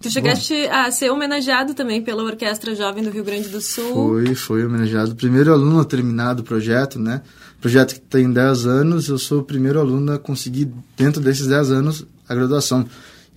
Tu 0.00 0.10
chegaste 0.10 0.54
Bom, 0.54 0.72
a 0.72 0.90
ser 0.90 1.10
homenageado 1.10 1.74
também 1.74 2.00
pela 2.00 2.22
Orquestra 2.22 2.74
Jovem 2.74 3.04
do 3.04 3.10
Rio 3.10 3.22
Grande 3.22 3.50
do 3.50 3.60
Sul. 3.60 3.92
Foi, 3.92 4.34
foi 4.34 4.64
homenageado. 4.64 5.14
Primeiro 5.14 5.52
aluno 5.52 5.80
a 5.80 5.84
terminar 5.84 6.32
do 6.32 6.42
projeto, 6.42 6.98
né? 6.98 7.20
Projeto 7.60 7.92
que 7.92 8.00
tem 8.00 8.32
10 8.32 8.64
anos, 8.64 9.08
eu 9.10 9.18
sou 9.18 9.40
o 9.40 9.44
primeiro 9.44 9.78
aluno 9.78 10.12
a 10.12 10.18
conseguir, 10.18 10.72
dentro 10.96 11.20
desses 11.20 11.46
10 11.46 11.70
anos, 11.70 12.06
a 12.30 12.34
graduação. 12.34 12.86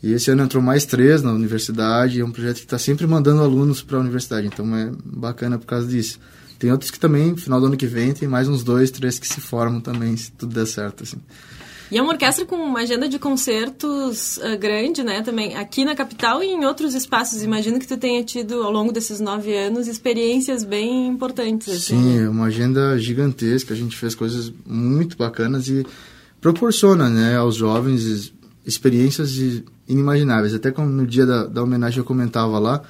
E 0.01 0.13
esse 0.13 0.29
ano 0.29 0.43
entrou 0.43 0.61
mais 0.61 0.85
três 0.85 1.23
na 1.23 1.31
universidade, 1.31 2.19
é 2.19 2.25
um 2.25 2.31
projeto 2.31 2.57
que 2.57 2.65
está 2.65 2.77
sempre 2.77 3.07
mandando 3.07 3.41
alunos 3.41 3.81
para 3.81 3.97
a 3.97 4.01
universidade, 4.01 4.47
então 4.47 4.75
é 4.75 4.91
bacana 5.03 5.57
por 5.57 5.65
causa 5.65 5.87
disso. 5.87 6.19
Tem 6.59 6.71
outros 6.71 6.91
que 6.91 6.99
também, 6.99 7.31
no 7.31 7.37
final 7.37 7.59
do 7.59 7.65
ano 7.67 7.77
que 7.77 7.87
vem, 7.87 8.13
tem 8.13 8.27
mais 8.27 8.47
uns 8.47 8.63
dois, 8.63 8.91
três 8.91 9.17
que 9.17 9.27
se 9.27 9.41
formam 9.41 9.81
também, 9.81 10.15
se 10.15 10.31
tudo 10.31 10.53
der 10.53 10.67
certo, 10.67 11.03
assim. 11.03 11.17
E 11.89 11.97
é 11.97 12.01
uma 12.01 12.11
orquestra 12.11 12.45
com 12.45 12.55
uma 12.55 12.79
agenda 12.79 13.07
de 13.07 13.19
concertos 13.19 14.37
uh, 14.37 14.57
grande, 14.57 15.03
né? 15.03 15.21
Também 15.21 15.55
aqui 15.55 15.85
na 15.85 15.95
capital 15.95 16.43
e 16.43 16.47
em 16.47 16.65
outros 16.65 16.95
espaços. 16.95 17.43
Imagino 17.43 17.79
que 17.79 17.87
tu 17.87 17.97
tenha 17.97 18.23
tido, 18.23 18.63
ao 18.63 18.71
longo 18.71 18.91
desses 18.91 19.19
nove 19.19 19.55
anos, 19.55 19.87
experiências 19.87 20.63
bem 20.63 21.07
importantes. 21.07 21.69
Assim, 21.69 22.01
Sim, 22.01 22.17
né? 22.17 22.23
é 22.23 22.29
uma 22.29 22.45
agenda 22.45 22.97
gigantesca. 22.97 23.73
A 23.73 23.77
gente 23.77 23.95
fez 23.95 24.15
coisas 24.15 24.51
muito 24.65 25.17
bacanas 25.17 25.67
e 25.67 25.85
proporciona 26.41 27.09
né, 27.09 27.37
aos 27.37 27.55
jovens 27.55 28.33
experiências 28.65 29.31
inimagináveis. 29.87 30.53
Até 30.53 30.71
como 30.71 30.89
no 30.89 31.05
dia 31.05 31.25
da, 31.25 31.45
da 31.45 31.63
homenagem 31.63 31.99
eu 31.99 32.05
comentava 32.05 32.57
lá, 32.59 32.81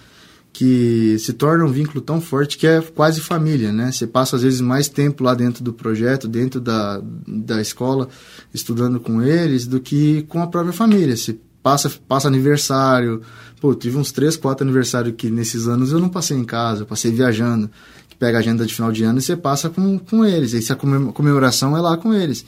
que 0.51 1.17
se 1.17 1.33
torna 1.33 1.65
um 1.65 1.71
vínculo 1.71 1.99
tão 1.99 2.21
forte 2.21 2.57
que 2.57 2.67
é 2.67 2.79
quase 2.79 3.19
família, 3.19 3.71
né? 3.71 3.91
Você 3.91 4.05
passa 4.05 4.35
às 4.35 4.43
vezes 4.43 4.61
mais 4.61 4.87
tempo 4.87 5.23
lá 5.23 5.33
dentro 5.33 5.63
do 5.63 5.73
projeto, 5.73 6.27
dentro 6.27 6.61
da, 6.61 7.01
da 7.27 7.59
escola, 7.59 8.07
estudando 8.53 8.99
com 8.99 9.21
eles, 9.21 9.65
do 9.65 9.79
que 9.79 10.21
com 10.29 10.41
a 10.43 10.47
própria 10.47 10.71
família. 10.71 11.17
Você 11.17 11.37
passa, 11.63 11.91
passa 12.07 12.27
aniversário. 12.27 13.21
Pô, 13.59 13.73
tive 13.73 13.97
uns 13.97 14.11
três, 14.11 14.37
quatro 14.37 14.63
aniversários 14.63 15.15
que 15.17 15.29
nesses 15.31 15.67
anos 15.67 15.91
eu 15.91 15.99
não 15.99 16.09
passei 16.09 16.37
em 16.37 16.45
casa, 16.45 16.83
eu 16.83 16.85
passei 16.85 17.11
viajando. 17.11 17.67
Que 18.07 18.15
pega 18.15 18.37
a 18.37 18.41
agenda 18.41 18.63
de 18.63 18.75
final 18.75 18.91
de 18.91 19.03
ano 19.03 19.17
e 19.17 19.21
você 19.23 19.35
passa 19.35 19.71
com, 19.71 19.97
com 19.97 20.23
eles. 20.23 20.53
E 20.53 20.61
se 20.61 20.71
a 20.71 20.75
comemoração 20.75 21.75
é 21.75 21.81
lá 21.81 21.97
com 21.97 22.13
eles 22.13 22.45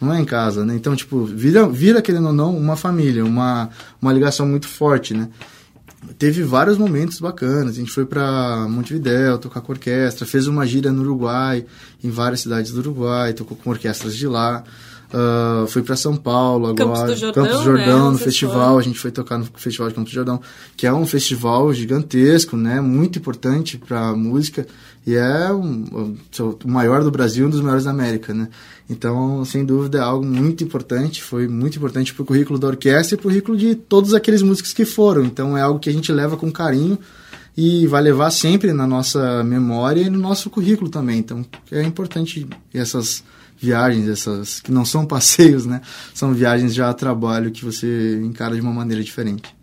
não 0.00 0.12
é 0.12 0.20
em 0.20 0.24
casa, 0.24 0.64
né? 0.64 0.74
Então, 0.74 0.94
tipo, 0.94 1.24
vira, 1.24 1.68
vira 1.68 2.02
querendo 2.02 2.28
ou 2.28 2.32
não, 2.32 2.56
uma 2.56 2.76
família, 2.76 3.24
uma, 3.24 3.70
uma 4.00 4.12
ligação 4.12 4.46
muito 4.46 4.68
forte, 4.68 5.14
né? 5.14 5.28
Teve 6.18 6.42
vários 6.42 6.78
momentos 6.78 7.18
bacanas. 7.18 7.72
A 7.74 7.80
gente 7.80 7.90
foi 7.90 8.06
para 8.06 8.66
Montevidéu 8.68 9.38
tocar 9.38 9.60
com 9.60 9.72
orquestra, 9.72 10.26
fez 10.26 10.46
uma 10.46 10.66
gira 10.66 10.92
no 10.92 11.02
Uruguai, 11.02 11.66
em 12.02 12.10
várias 12.10 12.40
cidades 12.40 12.72
do 12.72 12.78
Uruguai, 12.78 13.32
tocou 13.32 13.56
com 13.56 13.70
orquestras 13.70 14.14
de 14.14 14.28
lá. 14.28 14.62
Uh, 15.06 15.66
fui 15.68 15.82
para 15.82 15.94
São 15.94 16.16
Paulo 16.16 16.66
agora, 16.66 16.74
Campos 16.76 17.02
do 17.02 17.16
Jordão, 17.16 17.44
Campos 17.44 17.58
do 17.58 17.64
Jordão 17.64 18.04
né? 18.06 18.10
no 18.10 18.18
festival, 18.18 18.78
a 18.78 18.82
gente 18.82 18.98
foi 18.98 19.12
tocar 19.12 19.38
no 19.38 19.44
Festival 19.54 19.88
de 19.88 19.94
Campos 19.94 20.10
do 20.10 20.14
Jordão, 20.14 20.40
que 20.76 20.84
é 20.84 20.92
um 20.92 21.06
festival 21.06 21.72
gigantesco, 21.72 22.56
né, 22.56 22.80
muito 22.80 23.20
importante 23.20 23.78
para 23.78 24.14
música 24.16 24.66
e 25.06 25.14
é 25.14 25.52
um, 25.52 26.16
o 26.64 26.68
maior 26.68 27.04
do 27.04 27.10
Brasil, 27.12 27.46
um 27.46 27.50
dos 27.50 27.60
maiores 27.60 27.84
da 27.84 27.92
América, 27.92 28.34
né? 28.34 28.48
Então, 28.90 29.44
sem 29.44 29.64
dúvida, 29.64 29.98
é 29.98 30.00
algo 30.00 30.26
muito 30.26 30.64
importante, 30.64 31.22
foi 31.22 31.46
muito 31.46 31.76
importante 31.76 32.12
para 32.12 32.22
o 32.24 32.26
currículo 32.26 32.58
da 32.58 32.66
orquestra 32.66 33.14
e 33.14 33.16
para 33.16 33.28
o 33.28 33.30
currículo 33.30 33.56
de 33.56 33.76
todos 33.76 34.14
aqueles 34.14 34.42
músicos 34.42 34.72
que 34.72 34.84
foram. 34.84 35.24
Então, 35.24 35.56
é 35.56 35.62
algo 35.62 35.78
que 35.78 35.88
a 35.88 35.92
gente 35.92 36.10
leva 36.10 36.36
com 36.36 36.50
carinho 36.50 36.98
e 37.56 37.86
vai 37.86 38.02
levar 38.02 38.30
sempre 38.30 38.72
na 38.72 38.86
nossa 38.86 39.44
memória 39.44 40.00
e 40.00 40.10
no 40.10 40.18
nosso 40.18 40.50
currículo 40.50 40.90
também. 40.90 41.20
Então, 41.20 41.46
é 41.70 41.82
importante 41.82 42.44
essas 42.74 43.22
viagens, 43.58 44.08
essas 44.08 44.60
que 44.60 44.70
não 44.70 44.84
são 44.84 45.04
passeios, 45.06 45.66
né? 45.66 45.80
São 46.14 46.32
viagens 46.32 46.74
já 46.74 46.90
a 46.90 46.94
trabalho 46.94 47.50
que 47.50 47.64
você 47.64 48.20
encara 48.22 48.54
de 48.54 48.60
uma 48.60 48.72
maneira 48.72 49.02
diferente. 49.02 49.56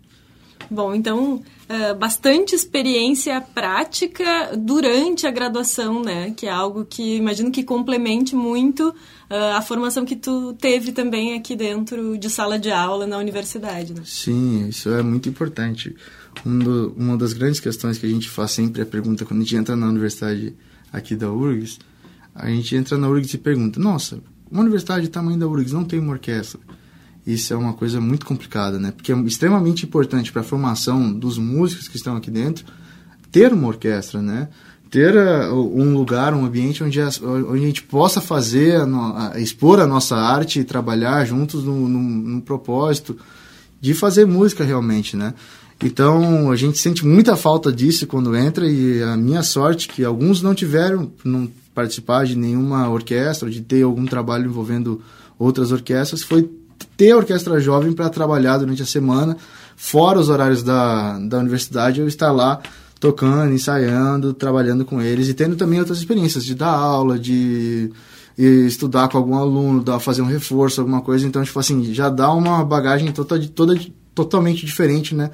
Bom, 0.70 0.94
então, 0.94 1.42
uh, 1.68 1.94
bastante 1.98 2.54
experiência 2.54 3.40
prática 3.40 4.52
durante 4.56 5.26
a 5.26 5.30
graduação, 5.30 6.02
né? 6.02 6.32
Que 6.36 6.46
é 6.46 6.50
algo 6.50 6.84
que 6.84 7.16
imagino 7.16 7.50
que 7.50 7.62
complemente 7.62 8.34
muito 8.34 8.88
uh, 8.88 9.56
a 9.56 9.62
formação 9.62 10.04
que 10.04 10.16
tu 10.16 10.54
teve 10.54 10.92
também 10.92 11.34
aqui 11.34 11.54
dentro 11.54 12.16
de 12.16 12.30
sala 12.30 12.58
de 12.58 12.70
aula 12.70 13.06
na 13.06 13.18
universidade, 13.18 13.92
né? 13.92 14.02
Sim, 14.04 14.68
isso 14.68 14.88
é 14.90 15.02
muito 15.02 15.28
importante. 15.28 15.94
Um 16.44 16.58
do, 16.58 16.94
uma 16.96 17.16
das 17.16 17.32
grandes 17.32 17.60
questões 17.60 17.98
que 17.98 18.06
a 18.06 18.08
gente 18.08 18.28
faz 18.28 18.52
sempre 18.52 18.82
a 18.82 18.86
pergunta 18.86 19.24
quando 19.24 19.40
a 19.40 19.44
gente 19.44 19.56
entra 19.56 19.76
na 19.76 19.86
universidade 19.86 20.54
aqui 20.92 21.14
da 21.14 21.30
URGS 21.30 21.78
a 22.34 22.48
gente 22.48 22.74
entra 22.74 22.98
na 22.98 23.08
URGS 23.08 23.34
e 23.34 23.38
pergunta: 23.38 23.78
nossa, 23.78 24.18
uma 24.50 24.62
universidade 24.62 25.06
do 25.06 25.10
tamanho 25.10 25.38
da 25.38 25.46
URGS 25.46 25.72
não 25.72 25.84
tem 25.84 25.98
uma 25.98 26.12
orquestra. 26.12 26.60
Isso 27.26 27.54
é 27.54 27.56
uma 27.56 27.72
coisa 27.72 28.00
muito 28.00 28.26
complicada, 28.26 28.78
né? 28.78 28.90
Porque 28.90 29.12
é 29.12 29.16
extremamente 29.20 29.86
importante 29.86 30.30
para 30.30 30.42
a 30.42 30.44
formação 30.44 31.12
dos 31.12 31.38
músicos 31.38 31.88
que 31.88 31.96
estão 31.96 32.16
aqui 32.16 32.30
dentro 32.30 32.66
ter 33.34 33.52
uma 33.52 33.66
orquestra, 33.66 34.20
né? 34.20 34.48
Ter 34.90 35.16
uh, 35.16 35.54
um 35.54 35.94
lugar, 35.94 36.34
um 36.34 36.44
ambiente 36.44 36.84
onde 36.84 37.00
a, 37.00 37.08
onde 37.22 37.64
a 37.64 37.66
gente 37.66 37.82
possa 37.82 38.20
fazer, 38.20 38.80
a, 38.80 39.32
a, 39.32 39.40
expor 39.40 39.80
a 39.80 39.86
nossa 39.86 40.14
arte 40.14 40.60
e 40.60 40.64
trabalhar 40.64 41.24
juntos 41.24 41.64
num, 41.64 41.88
num, 41.88 42.02
num 42.02 42.40
propósito 42.40 43.16
de 43.80 43.92
fazer 43.92 44.24
música 44.24 44.62
realmente, 44.62 45.16
né? 45.16 45.34
Então 45.82 46.50
a 46.50 46.56
gente 46.56 46.78
sente 46.78 47.04
muita 47.04 47.34
falta 47.34 47.72
disso 47.72 48.06
quando 48.06 48.36
entra 48.36 48.68
e 48.68 49.02
a 49.02 49.16
minha 49.16 49.42
sorte 49.42 49.88
que 49.88 50.04
alguns 50.04 50.40
não 50.40 50.54
tiveram, 50.54 51.10
não 51.24 51.50
participar 51.74 52.24
de 52.24 52.36
nenhuma 52.36 52.88
orquestra, 52.88 53.50
de 53.50 53.60
ter 53.60 53.82
algum 53.82 54.06
trabalho 54.06 54.46
envolvendo 54.46 55.02
outras 55.38 55.72
orquestras, 55.72 56.22
foi 56.22 56.48
ter 56.96 57.10
a 57.10 57.16
orquestra 57.16 57.60
jovem 57.60 57.92
para 57.92 58.08
trabalhar 58.08 58.58
durante 58.58 58.82
a 58.82 58.86
semana, 58.86 59.36
fora 59.76 60.18
os 60.18 60.28
horários 60.28 60.62
da, 60.62 61.18
da 61.18 61.38
universidade, 61.38 62.00
eu 62.00 62.08
estar 62.08 62.30
lá 62.30 62.60
tocando, 63.00 63.52
ensaiando, 63.52 64.32
trabalhando 64.32 64.84
com 64.84 65.02
eles 65.02 65.28
e 65.28 65.34
tendo 65.34 65.56
também 65.56 65.78
outras 65.78 65.98
experiências 65.98 66.44
de 66.44 66.54
dar 66.54 66.70
aula, 66.70 67.18
de 67.18 67.90
estudar 68.36 69.08
com 69.08 69.18
algum 69.18 69.34
aluno, 69.34 69.82
dar, 69.82 69.98
fazer 70.00 70.22
um 70.22 70.26
reforço, 70.26 70.80
alguma 70.80 71.00
coisa. 71.00 71.26
Então, 71.26 71.42
tipo 71.42 71.58
assim, 71.58 71.92
já 71.92 72.08
dá 72.08 72.32
uma 72.32 72.64
bagagem 72.64 73.12
toda, 73.12 73.38
toda 73.48 73.78
totalmente 74.14 74.64
diferente, 74.64 75.14
né, 75.14 75.30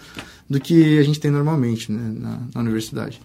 do 0.49 0.59
que 0.59 0.99
a 0.99 1.03
gente 1.03 1.21
tem 1.21 1.31
normalmente, 1.31 1.93
né, 1.93 2.13
na, 2.19 2.41
na 2.55 2.61
universidade. 2.61 3.21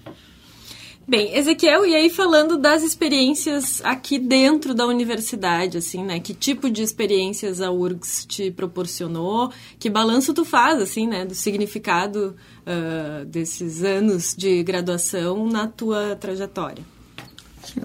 Bem, 1.07 1.37
Ezequiel, 1.37 1.85
e 1.85 1.93
aí 1.93 2.09
falando 2.09 2.57
das 2.57 2.81
experiências 2.81 3.79
aqui 3.83 4.17
dentro 4.17 4.73
da 4.73 4.87
universidade, 4.87 5.77
assim, 5.77 6.03
né? 6.03 6.19
Que 6.19 6.33
tipo 6.33 6.67
de 6.67 6.81
experiências 6.81 7.61
a 7.61 7.69
URGS 7.69 8.25
te 8.25 8.49
proporcionou? 8.49 9.51
Que 9.77 9.87
balanço 9.87 10.33
tu 10.33 10.43
faz, 10.43 10.81
assim, 10.81 11.05
né? 11.05 11.23
Do 11.23 11.35
significado 11.35 12.35
uh, 12.65 13.23
desses 13.25 13.83
anos 13.83 14.33
de 14.35 14.63
graduação 14.63 15.47
na 15.47 15.67
tua 15.67 16.15
trajetória? 16.15 16.83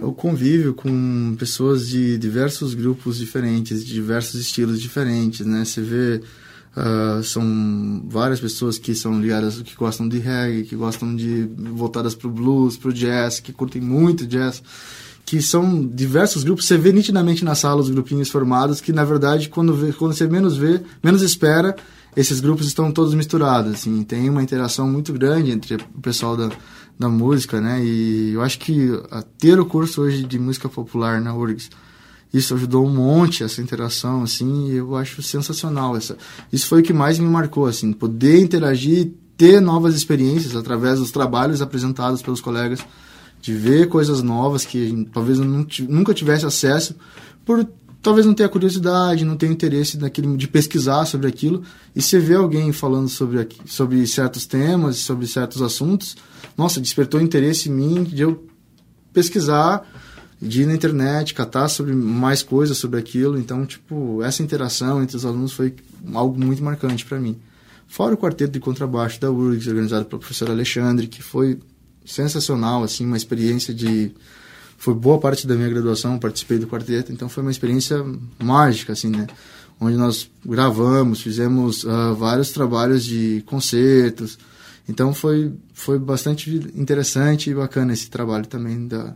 O 0.01 0.13
convívio 0.13 0.73
com 0.73 1.37
pessoas 1.39 1.89
de 1.89 2.17
diversos 2.17 2.73
grupos 2.73 3.19
diferentes, 3.19 3.85
de 3.85 3.93
diversos 3.93 4.41
estilos 4.41 4.81
diferentes, 4.81 5.45
né? 5.45 5.67
Você 5.67 5.83
vê 5.83 6.23
Uh, 6.77 7.23
são 7.25 8.05
várias 8.09 8.39
pessoas 8.39 8.79
que 8.79 8.95
são 8.95 9.21
ligadas, 9.21 9.61
que 9.61 9.75
gostam 9.75 10.09
de 10.09 10.19
reggae, 10.19 10.63
que 10.63 10.77
gostam 10.77 11.17
de 11.17 11.49
voltadas 11.57 12.15
para 12.15 12.29
o 12.29 12.31
blues, 12.31 12.77
para 12.77 12.91
o 12.91 12.93
jazz, 12.93 13.41
que 13.41 13.53
curtem 13.53 13.83
muito 13.83 14.25
jazz, 14.25 14.63
que 15.27 15.43
são 15.43 15.85
diversos 15.85 16.45
grupos. 16.45 16.67
Você 16.67 16.79
vê 16.79 16.93
nitidamente 16.93 17.45
na 17.45 17.57
sala 17.57 17.81
os 17.81 17.91
grupinhos 17.91 18.29
formados, 18.29 18.81
que 18.81 18.93
na 18.93 19.05
verdade 19.05 19.49
quando, 19.49 19.75
vê, 19.75 19.93
quando 19.93 20.13
você 20.13 20.29
menos 20.29 20.57
vê, 20.57 20.81
menos 21.03 21.23
espera, 21.23 21.75
esses 22.17 22.41
grupos 22.41 22.67
estão 22.69 22.93
todos 22.93 23.15
misturados. 23.15 23.75
Assim, 23.75 24.05
tem 24.05 24.31
uma 24.31 24.43
interação 24.43 24.89
muito 24.89 25.13
grande 25.13 25.51
entre 25.51 25.75
o 25.75 26.01
pessoal 26.01 26.37
da, 26.37 26.51
da 26.97 27.09
música, 27.09 27.61
né? 27.61 27.85
E 27.85 28.33
eu 28.35 28.43
acho 28.43 28.61
que 28.61 28.91
ter 29.39 29.59
o 29.59 29.67
curso 29.67 30.03
hoje 30.03 30.23
de 30.23 30.39
música 30.39 30.69
popular 30.69 31.21
na 31.21 31.35
URGS 31.35 31.69
isso 32.33 32.55
ajudou 32.55 32.87
um 32.87 32.95
monte 32.95 33.43
essa 33.43 33.61
interação 33.61 34.23
assim 34.23 34.71
eu 34.71 34.97
acho 34.97 35.23
sensacional 35.23 35.97
essa. 35.97 36.16
Isso 36.53 36.66
foi 36.66 36.81
o 36.81 36.83
que 36.83 36.93
mais 36.93 37.19
me 37.19 37.29
marcou 37.29 37.66
assim 37.66 37.93
poder 37.93 38.40
interagir 38.40 39.12
ter 39.37 39.61
novas 39.61 39.95
experiências 39.95 40.55
através 40.55 40.99
dos 40.99 41.11
trabalhos 41.11 41.62
apresentados 41.62 42.23
pelos 42.23 42.40
colegas 42.40 42.81
de 43.40 43.55
ver 43.55 43.88
coisas 43.88 44.23
novas 44.23 44.64
que 44.64 45.09
talvez 45.12 45.38
eu 45.38 45.45
nunca 45.45 46.12
tivesse 46.12 46.45
acesso 46.45 46.95
por 47.45 47.66
talvez 48.03 48.27
não 48.27 48.35
tenha 48.35 48.49
curiosidade, 48.49 49.25
não 49.25 49.37
tenha 49.37 49.53
interesse 49.53 49.99
naquilo, 49.99 50.37
de 50.37 50.49
pesquisar 50.49 51.05
sobre 51.05 51.27
aquilo, 51.27 51.62
e 51.95 52.01
você 52.01 52.19
vê 52.19 52.35
alguém 52.35 52.73
falando 52.73 53.09
sobre, 53.09 53.47
sobre 53.66 54.07
certos 54.07 54.47
temas, 54.47 54.97
sobre 54.97 55.27
certos 55.27 55.61
assuntos, 55.62 56.16
nossa, 56.57 56.81
despertou 56.81 57.21
interesse 57.21 57.69
em 57.69 57.73
mim 57.73 58.05
de 58.05 58.23
eu 58.23 58.47
pesquisar, 59.12 59.87
de 60.40 60.62
ir 60.62 60.66
na 60.66 60.74
internet, 60.74 61.35
catar 61.35 61.68
sobre 61.68 61.92
mais 61.92 62.42
coisas 62.42 62.79
sobre 62.79 62.98
aquilo, 62.98 63.38
então, 63.38 63.66
tipo, 63.66 64.22
essa 64.22 64.42
interação 64.42 65.03
entre 65.03 65.16
os 65.16 65.26
alunos 65.26 65.53
foi 65.53 65.74
algo 66.14 66.42
muito 66.42 66.62
marcante 66.62 67.05
para 67.05 67.20
mim. 67.20 67.38
Fora 67.87 68.14
o 68.14 68.16
quarteto 68.16 68.53
de 68.53 68.61
contrabaixo 68.61 69.20
da 69.20 69.31
URGS, 69.31 69.66
organizado 69.68 70.07
pelo 70.07 70.20
professor 70.20 70.48
Alexandre, 70.48 71.09
que 71.09 71.22
foi 71.22 71.59
sensacional, 72.07 72.83
assim, 72.83 73.05
uma 73.05 73.16
experiência 73.16 73.74
de 73.74 74.12
foi 74.79 74.94
boa 74.94 75.18
parte 75.18 75.46
da 75.46 75.55
minha 75.55 75.68
graduação, 75.68 76.18
participei 76.18 76.59
do 76.59 76.66
quarteto, 76.66 77.12
então 77.12 77.29
foi 77.29 77.42
uma 77.42 77.50
experiência 77.50 78.03
mágica, 78.42 78.94
assim, 78.94 79.11
né? 79.11 79.26
Onde 79.79 79.94
nós 79.94 80.31
gravamos, 80.44 81.20
fizemos 81.20 81.85
uh, 81.85 82.14
vários 82.14 82.50
trabalhos 82.50 83.05
de 83.05 83.42
concertos. 83.44 84.38
Então 84.88 85.12
foi, 85.12 85.53
foi 85.74 85.98
bastante 85.98 86.50
interessante 86.74 87.50
e 87.50 87.55
bacana 87.55 87.92
esse 87.92 88.09
trabalho 88.09 88.46
também 88.46 88.88
da, 88.88 89.14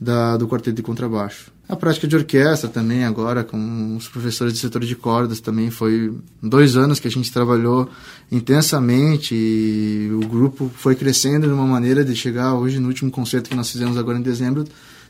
da, 0.00 0.36
do 0.36 0.46
quarteto 0.46 0.76
de 0.76 0.82
contrabaixo. 0.82 1.50
A 1.68 1.76
prática 1.76 2.08
de 2.08 2.16
orquestra 2.16 2.68
também 2.68 3.04
agora 3.04 3.44
com 3.44 3.94
os 3.96 4.08
professores 4.08 4.54
do 4.54 4.58
setor 4.58 4.82
de 4.84 4.96
cordas 4.96 5.38
também 5.38 5.70
foi 5.70 6.14
dois 6.42 6.76
anos 6.76 6.98
que 6.98 7.08
a 7.08 7.10
gente 7.10 7.30
trabalhou 7.30 7.90
intensamente 8.32 9.34
e 9.34 10.10
o 10.12 10.26
grupo 10.26 10.70
foi 10.74 10.94
crescendo 10.94 11.46
de 11.46 11.52
uma 11.52 11.66
maneira 11.66 12.02
de 12.02 12.16
chegar 12.16 12.54
hoje 12.54 12.78
no 12.78 12.88
último 12.88 13.10
concerto 13.10 13.50
que 13.50 13.56
nós 13.56 13.70
fizemos 13.70 13.98
agora 13.98 14.18
em 14.18 14.22
dezembro 14.22 14.64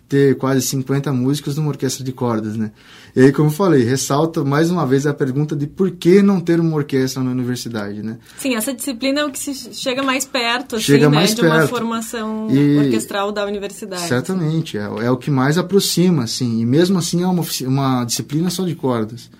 ter 0.09 0.37
quase 0.37 0.63
50 0.63 1.13
músicos 1.13 1.57
numa 1.57 1.69
orquestra 1.69 2.03
de 2.03 2.13
cordas, 2.13 2.57
né? 2.57 2.71
E 3.15 3.21
aí, 3.21 3.33
como 3.33 3.49
eu 3.49 3.53
falei, 3.53 3.85
ressalta 3.85 4.43
mais 4.43 4.71
uma 4.71 4.87
vez 4.87 5.07
a 5.07 5.13
pergunta 5.13 5.55
de 5.55 5.67
por 5.67 5.91
que 5.91 6.23
não 6.23 6.41
ter 6.41 6.59
uma 6.59 6.75
orquestra 6.75 7.23
na 7.23 7.31
universidade, 7.31 8.03
né? 8.03 8.19
Sim, 8.39 8.55
essa 8.55 8.73
disciplina 8.73 9.21
é 9.21 9.25
o 9.25 9.31
que 9.31 9.39
se 9.39 9.75
chega 9.75 10.03
mais 10.03 10.25
perto, 10.25 10.77
assim, 10.77 10.85
chega 10.85 11.11
né? 11.11 11.17
mais 11.17 11.35
de 11.35 11.43
perto. 11.43 11.55
uma 11.55 11.67
formação 11.67 12.49
e, 12.51 12.79
orquestral 12.79 13.31
da 13.31 13.45
universidade. 13.45 14.09
Certamente, 14.09 14.79
assim. 14.79 15.01
é, 15.01 15.07
é, 15.07 15.11
o 15.11 15.17
que 15.19 15.31
mais 15.31 15.59
aproxima, 15.59 16.25
assim, 16.25 16.61
e 16.61 16.65
mesmo 16.65 16.99
assim 16.99 17.23
é 17.23 17.27
uma, 17.27 17.45
uma 17.67 18.05
disciplina 18.05 18.49
só 18.49 18.65
de 18.65 18.75
cordas. 18.75 19.31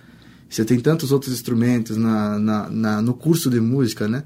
Você 0.47 0.63
tem 0.65 0.79
tantos 0.79 1.11
outros 1.11 1.33
instrumentos 1.33 1.97
na, 1.97 2.37
na, 2.39 2.69
na 2.69 3.01
no 3.01 3.13
curso 3.13 3.49
de 3.49 3.59
música, 3.59 4.07
né? 4.07 4.23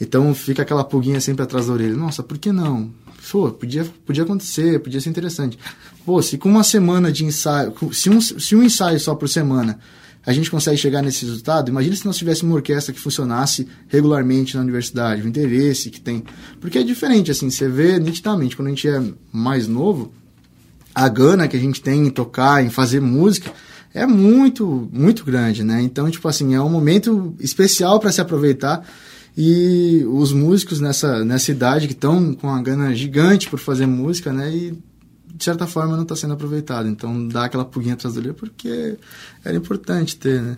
Então 0.00 0.34
fica 0.34 0.62
aquela 0.62 0.84
pulguinha 0.84 1.20
sempre 1.20 1.42
atrás 1.42 1.66
da 1.66 1.72
orelha. 1.72 1.94
Nossa, 1.94 2.22
por 2.22 2.38
que 2.38 2.52
não? 2.52 2.90
Pô, 3.30 3.50
podia, 3.50 3.84
podia 4.04 4.22
acontecer, 4.22 4.80
podia 4.80 5.00
ser 5.00 5.10
interessante. 5.10 5.58
Pô, 6.04 6.22
se 6.22 6.38
com 6.38 6.48
uma 6.48 6.62
semana 6.62 7.10
de 7.10 7.24
ensaio, 7.24 7.74
se 7.92 8.08
um, 8.08 8.20
se 8.20 8.54
um 8.54 8.62
ensaio 8.62 8.98
só 9.00 9.14
por 9.14 9.28
semana 9.28 9.78
a 10.24 10.32
gente 10.32 10.50
consegue 10.50 10.76
chegar 10.76 11.02
nesse 11.02 11.24
resultado, 11.24 11.68
imagina 11.68 11.94
se 11.94 12.04
nós 12.04 12.16
tivéssemos 12.16 12.50
uma 12.50 12.56
orquestra 12.56 12.92
que 12.92 12.98
funcionasse 12.98 13.68
regularmente 13.86 14.56
na 14.56 14.62
universidade, 14.62 15.22
o 15.22 15.28
interesse 15.28 15.88
que 15.88 16.00
tem. 16.00 16.24
Porque 16.60 16.78
é 16.78 16.82
diferente, 16.82 17.30
assim, 17.30 17.48
você 17.48 17.68
vê 17.68 17.98
nitidamente, 18.00 18.56
quando 18.56 18.66
a 18.66 18.70
gente 18.70 18.88
é 18.88 19.00
mais 19.32 19.68
novo, 19.68 20.12
a 20.92 21.08
gana 21.08 21.46
que 21.46 21.56
a 21.56 21.60
gente 21.60 21.80
tem 21.80 22.06
em 22.06 22.10
tocar, 22.10 22.64
em 22.64 22.70
fazer 22.70 23.00
música, 23.00 23.52
é 23.94 24.04
muito, 24.04 24.88
muito 24.92 25.24
grande, 25.24 25.62
né? 25.62 25.80
Então, 25.80 26.10
tipo 26.10 26.26
assim, 26.26 26.54
é 26.54 26.60
um 26.60 26.68
momento 26.68 27.34
especial 27.38 28.00
para 28.00 28.10
se 28.10 28.20
aproveitar 28.20 28.84
e 29.36 30.02
os 30.08 30.32
músicos 30.32 30.80
nessa, 30.80 31.24
nessa 31.24 31.50
idade 31.50 31.86
que 31.86 31.92
estão 31.92 32.34
com 32.34 32.46
uma 32.46 32.62
gana 32.62 32.94
gigante 32.94 33.50
por 33.50 33.58
fazer 33.58 33.86
música, 33.86 34.32
né? 34.32 34.50
E 34.50 34.78
de 35.34 35.44
certa 35.44 35.66
forma 35.66 35.94
não 35.94 36.04
está 36.04 36.16
sendo 36.16 36.32
aproveitado. 36.32 36.88
Então 36.88 37.28
dá 37.28 37.44
aquela 37.44 37.64
pulguinha 37.64 37.94
atrás 37.94 38.14
do 38.14 38.20
olho 38.20 38.32
porque 38.32 38.96
era 39.44 39.54
importante 39.54 40.16
ter, 40.16 40.40
né? 40.40 40.56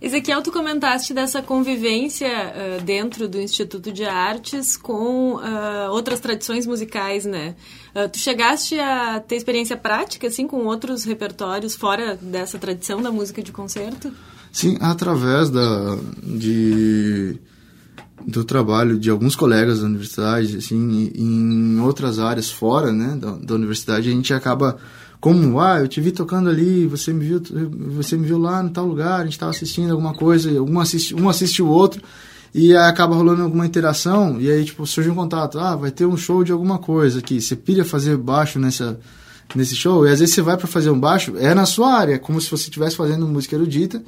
Ezequiel, 0.00 0.40
tu 0.40 0.50
comentaste 0.50 1.12
dessa 1.12 1.42
convivência 1.42 2.26
uh, 2.28 2.82
dentro 2.82 3.28
do 3.28 3.38
Instituto 3.38 3.92
de 3.92 4.04
Artes 4.04 4.74
com 4.74 5.34
uh, 5.34 5.90
outras 5.90 6.20
tradições 6.20 6.66
musicais, 6.66 7.26
né? 7.26 7.54
Uh, 7.94 8.08
tu 8.08 8.16
chegaste 8.16 8.78
a 8.78 9.20
ter 9.20 9.36
experiência 9.36 9.76
prática, 9.76 10.28
assim, 10.28 10.46
com 10.46 10.64
outros 10.64 11.04
repertórios 11.04 11.74
fora 11.74 12.16
dessa 12.16 12.58
tradição 12.58 13.02
da 13.02 13.12
música 13.12 13.42
de 13.42 13.52
concerto? 13.52 14.10
Sim, 14.50 14.78
através 14.80 15.50
da, 15.50 15.98
de 16.22 17.38
do 18.26 18.44
trabalho 18.44 18.98
de 18.98 19.10
alguns 19.10 19.34
colegas 19.34 19.80
da 19.80 19.86
universidade, 19.86 20.56
assim, 20.58 21.10
em 21.14 21.80
outras 21.80 22.18
áreas 22.18 22.50
fora, 22.50 22.92
né, 22.92 23.16
da, 23.16 23.32
da, 23.32 23.54
universidade, 23.54 24.08
a 24.08 24.12
gente 24.12 24.32
acaba 24.34 24.76
como, 25.20 25.60
ah, 25.60 25.80
eu 25.80 25.88
te 25.88 26.00
vi 26.00 26.12
tocando 26.12 26.48
ali, 26.48 26.86
você 26.86 27.12
me 27.12 27.24
viu, 27.24 27.42
você 27.94 28.16
me 28.16 28.26
viu 28.26 28.38
lá 28.38 28.62
no 28.62 28.70
tal 28.70 28.86
lugar, 28.86 29.20
a 29.20 29.24
gente 29.24 29.32
estava 29.32 29.50
assistindo 29.50 29.90
alguma 29.90 30.14
coisa, 30.14 30.50
um 30.62 30.80
assiste, 30.80 31.14
um 31.14 31.28
assiste 31.28 31.62
o 31.62 31.68
outro, 31.68 32.02
e 32.54 32.74
acaba 32.74 33.14
rolando 33.14 33.42
alguma 33.42 33.66
interação, 33.66 34.40
e 34.40 34.50
aí, 34.50 34.64
tipo, 34.64 34.86
surge 34.86 35.10
um 35.10 35.14
contato, 35.14 35.58
ah, 35.58 35.76
vai 35.76 35.90
ter 35.90 36.06
um 36.06 36.16
show 36.16 36.42
de 36.42 36.52
alguma 36.52 36.78
coisa 36.78 37.20
aqui, 37.20 37.40
você 37.40 37.54
pilha 37.54 37.84
fazer 37.84 38.16
baixo 38.16 38.58
nessa, 38.58 38.98
nesse 39.54 39.76
show, 39.76 40.06
e 40.06 40.10
às 40.10 40.20
vezes 40.20 40.34
você 40.34 40.42
vai 40.42 40.56
para 40.56 40.66
fazer 40.66 40.90
um 40.90 40.98
baixo, 40.98 41.34
é 41.36 41.54
na 41.54 41.66
sua 41.66 41.92
área, 41.92 42.14
é 42.14 42.18
como 42.18 42.40
se 42.40 42.50
você 42.50 42.64
estivesse 42.64 42.96
fazendo 42.96 43.26
música 43.26 43.54
erudita, 43.54 44.02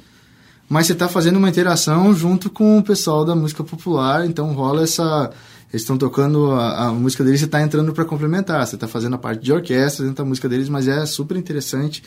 mas 0.73 0.87
você 0.87 0.93
está 0.93 1.07
fazendo 1.07 1.37
uma 1.37 1.47
interação 1.47 2.15
junto 2.15 2.49
com 2.49 2.79
o 2.79 2.83
pessoal 2.83 3.23
da 3.23 3.35
música 3.35 3.63
popular, 3.63 4.25
então 4.25 4.51
rola 4.53 4.81
essa. 4.81 5.29
Eles 5.71 5.83
estão 5.83 5.99
tocando 5.99 6.49
a, 6.49 6.87
a, 6.87 6.91
música 6.91 7.23
deles, 7.23 7.41
você 7.41 7.45
está 7.45 7.61
entrando 7.61 7.93
para 7.93 8.03
complementar, 8.03 8.65
você 8.65 8.73
está 8.73 8.87
fazendo 8.87 9.13
a 9.13 9.19
parte 9.19 9.43
de 9.43 9.53
orquestra 9.53 10.03
dentro 10.03 10.23
da 10.23 10.27
música 10.27 10.49
deles, 10.49 10.69
mas 10.69 10.87
é 10.87 11.05
super 11.05 11.37
interessante 11.37 12.03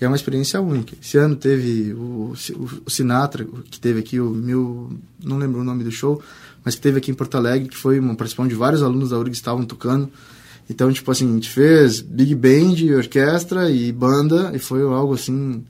e 0.00 0.04
é 0.04 0.08
uma 0.08 0.16
experiência 0.16 0.60
única. 0.60 0.96
Esse 1.00 1.16
ano 1.16 1.36
teve 1.36 1.92
o, 1.92 2.32
o, 2.56 2.70
o 2.86 2.90
Sinatra, 2.90 3.46
que 3.70 3.78
teve 3.78 4.00
aqui 4.00 4.18
o 4.18 4.30
meu. 4.30 4.90
não 5.22 5.38
lembro 5.38 5.60
o 5.60 5.64
nome 5.64 5.84
do 5.84 5.92
show, 5.92 6.20
mas 6.64 6.74
que 6.74 6.80
teve 6.80 6.98
aqui 6.98 7.12
em 7.12 7.14
Porto 7.14 7.36
Alegre, 7.36 7.68
que 7.68 7.76
foi 7.76 8.00
uma 8.00 8.16
participação 8.16 8.48
de 8.48 8.54
vários 8.56 8.82
alunos 8.82 9.10
da 9.10 9.16
URG 9.16 9.30
que 9.30 9.36
estavam 9.36 9.64
tocando. 9.64 10.10
Então, 10.68 10.92
tipo 10.92 11.08
assim, 11.08 11.30
a 11.30 11.34
gente 11.34 11.50
fez 11.50 12.00
big 12.00 12.34
band, 12.34 12.96
orquestra 12.96 13.70
e 13.70 13.92
banda, 13.92 14.50
e 14.52 14.58
foi 14.58 14.82
algo 14.82 15.14
assim 15.14 15.62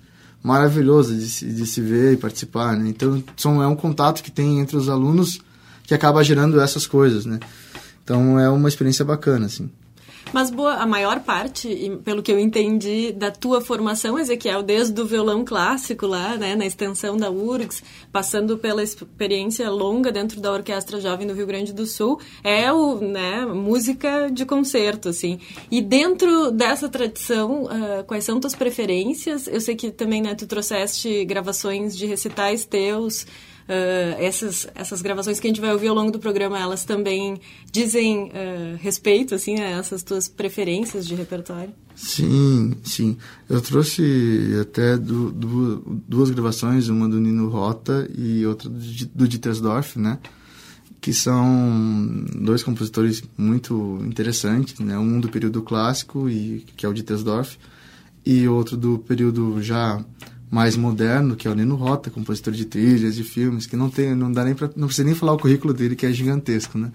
maravilhoso 0.49 1.15
de 1.15 1.29
se, 1.29 1.45
de 1.45 1.67
se 1.67 1.83
ver 1.83 2.15
e 2.15 2.17
participar, 2.17 2.75
né? 2.75 2.89
Então, 2.89 3.23
são, 3.37 3.63
é 3.63 3.67
um 3.67 3.77
contato 3.77 4.23
que 4.23 4.31
tem 4.31 4.61
entre 4.61 4.79
os 4.79 4.89
alunos 4.89 5.41
que 5.85 5.93
acaba 5.93 6.25
gerando 6.25 6.59
essas 6.59 6.87
coisas, 6.87 7.27
né? 7.27 7.39
Então, 8.03 8.41
é 8.41 8.49
uma 8.49 8.67
experiência 8.67 9.05
bacana, 9.05 9.45
assim. 9.45 9.71
Mas 10.33 10.51
boa, 10.51 10.75
a 10.75 10.87
maior 10.87 11.21
parte, 11.21 11.99
pelo 12.05 12.23
que 12.23 12.31
eu 12.31 12.39
entendi, 12.39 13.13
da 13.13 13.31
tua 13.31 13.61
formação, 13.61 14.19
Ezequiel, 14.19 14.63
desde 14.63 15.01
o 15.01 15.07
violão 15.07 15.45
clássico 15.45 16.07
lá, 16.07 16.37
né, 16.37 16.55
na 16.55 16.67
extensão 16.67 17.17
da 17.17 17.31
URGS, 17.31 17.83
passando 18.13 18.59
pela 18.59 18.83
experiência 18.83 19.71
longa 19.71 20.13
dentro 20.13 20.41
da 20.41 20.53
Orquestra 20.53 21.01
Jovem 21.01 21.27
do 21.27 21.33
Rio 21.33 21.47
Grande 21.47 21.73
do 21.73 21.87
Sul, 21.87 22.21
é 22.45 22.71
o, 22.73 22.97
né, 22.97 23.47
música 23.47 24.29
de 24.31 24.45
concerto, 24.45 25.09
assim. 25.09 25.41
E 25.71 25.81
dentro 25.81 26.51
dessa 26.51 26.89
tradição, 26.89 27.65
uh, 27.65 28.05
quais 28.07 28.25
são 28.25 28.39
tuas 28.39 28.55
preferências? 28.55 29.47
Eu 29.47 29.61
sei 29.61 29.77
que 29.77 29.91
também, 29.91 30.21
né, 30.21 30.35
tu 30.35 30.47
trouxeste 30.47 31.25
gravações 31.25 31.97
de 31.97 32.05
recitais 32.05 32.67
teus, 32.67 33.27
essas, 34.19 34.67
essas 34.75 35.03
gravações 35.03 35.39
que 35.39 35.47
a 35.47 35.51
gente 35.51 35.61
vai 35.61 35.73
ouvir 35.73 35.89
ao 35.89 35.95
longo 35.95 36.11
do 36.11 36.19
programa, 36.19 36.59
elas 36.59 36.85
também 36.85 37.39
dizem 37.71 38.25
uh, 38.25 38.77
respeito, 38.81 39.35
assim, 39.35 39.61
a 39.61 39.79
essas 39.79 40.03
tuas 40.03 40.27
preferências 40.27 41.07
de 41.07 41.15
repertório? 41.15 41.73
Sim, 41.95 42.77
sim. 42.85 43.17
Eu 43.49 43.61
trouxe 43.61 44.57
até 44.61 44.97
do, 44.97 45.31
do, 45.33 46.01
duas 46.07 46.31
gravações, 46.31 46.89
uma 46.89 47.09
do 47.09 47.21
Nino 47.21 47.49
Rota 47.49 48.09
e 48.17 48.47
outra 48.47 48.71
do, 48.71 48.79
do 49.15 49.29
Dittersdorf, 49.29 49.99
né? 49.99 50.19
Que 51.01 51.13
são 51.13 52.25
dois 52.37 52.63
compositores 52.63 53.23
muito 53.37 53.99
interessantes, 54.03 54.79
né? 54.79 54.97
Um 54.97 55.19
do 55.21 55.29
período 55.29 55.61
clássico, 55.61 56.29
e, 56.29 56.65
que 56.77 56.87
é 56.87 56.89
o 56.89 56.95
Dittersdorf, 56.95 57.59
e 58.25 58.47
outro 58.47 58.77
do 58.77 58.99
período 59.01 59.61
já 59.61 60.03
mais 60.51 60.77
moderno, 60.77 61.37
que 61.37 61.47
é 61.47 61.51
o 61.51 61.55
Nino 61.55 61.75
Rota, 61.75 62.11
compositor 62.11 62.53
de 62.53 62.65
trilhas, 62.65 63.15
de 63.15 63.23
filmes, 63.23 63.67
que 63.67 63.77
não 63.77 63.91
tem, 63.91 64.15
não 64.15 64.33
dá 64.33 64.45
nem 64.45 64.55
pra, 64.55 64.71
não 64.75 64.87
precisa 64.87 65.07
nem 65.07 65.15
falar 65.15 65.35
o 65.35 65.39
currículo 65.39 65.75
dele, 65.75 65.95
que 65.95 66.07
é 66.07 66.13
gigantesco, 66.13 66.79
né? 66.79 66.91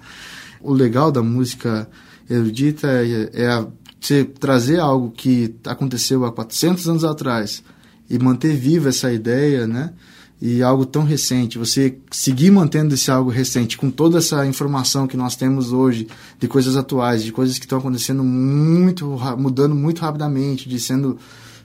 O 0.60 0.74
legal 0.74 1.12
da 1.12 1.22
música 1.22 1.88
erudita 2.30 2.88
é, 2.88 3.30
é 3.34 3.68
você 4.00 4.24
trazer 4.24 4.80
algo 4.80 5.12
que 5.12 5.56
aconteceu 5.66 6.26
há 6.26 6.32
400 6.32 6.90
anos 6.90 7.04
atrás 7.04 7.64
e 8.10 8.18
manter 8.20 8.56
viva 8.56 8.90
essa 8.90 9.12
ideia, 9.12 9.68
né? 9.68 9.94
E 10.42 10.62
algo 10.62 10.86
tão 10.86 11.06
recente, 11.06 11.58
você 11.58 11.98
seguir 12.12 12.52
mantendo 12.52 12.94
esse 12.96 13.10
algo 13.10 13.30
recente 13.30 13.78
com 13.78 13.90
toda 13.90 14.18
essa 14.18 14.46
informação 14.46 15.08
que 15.08 15.16
nós 15.16 15.38
temos 15.38 15.72
hoje 15.72 16.08
de 16.38 16.50
coisas 16.50 16.76
atuais, 16.76 17.24
de 17.24 17.32
coisas 17.32 17.58
que 17.58 17.66
estão 17.66 17.78
acontecendo 17.78 18.26
muito, 18.26 19.06
mudando 19.38 19.74
muito 19.74 20.02
rapidamente, 20.02 20.68
de 20.68 20.80
sendo 20.80 21.18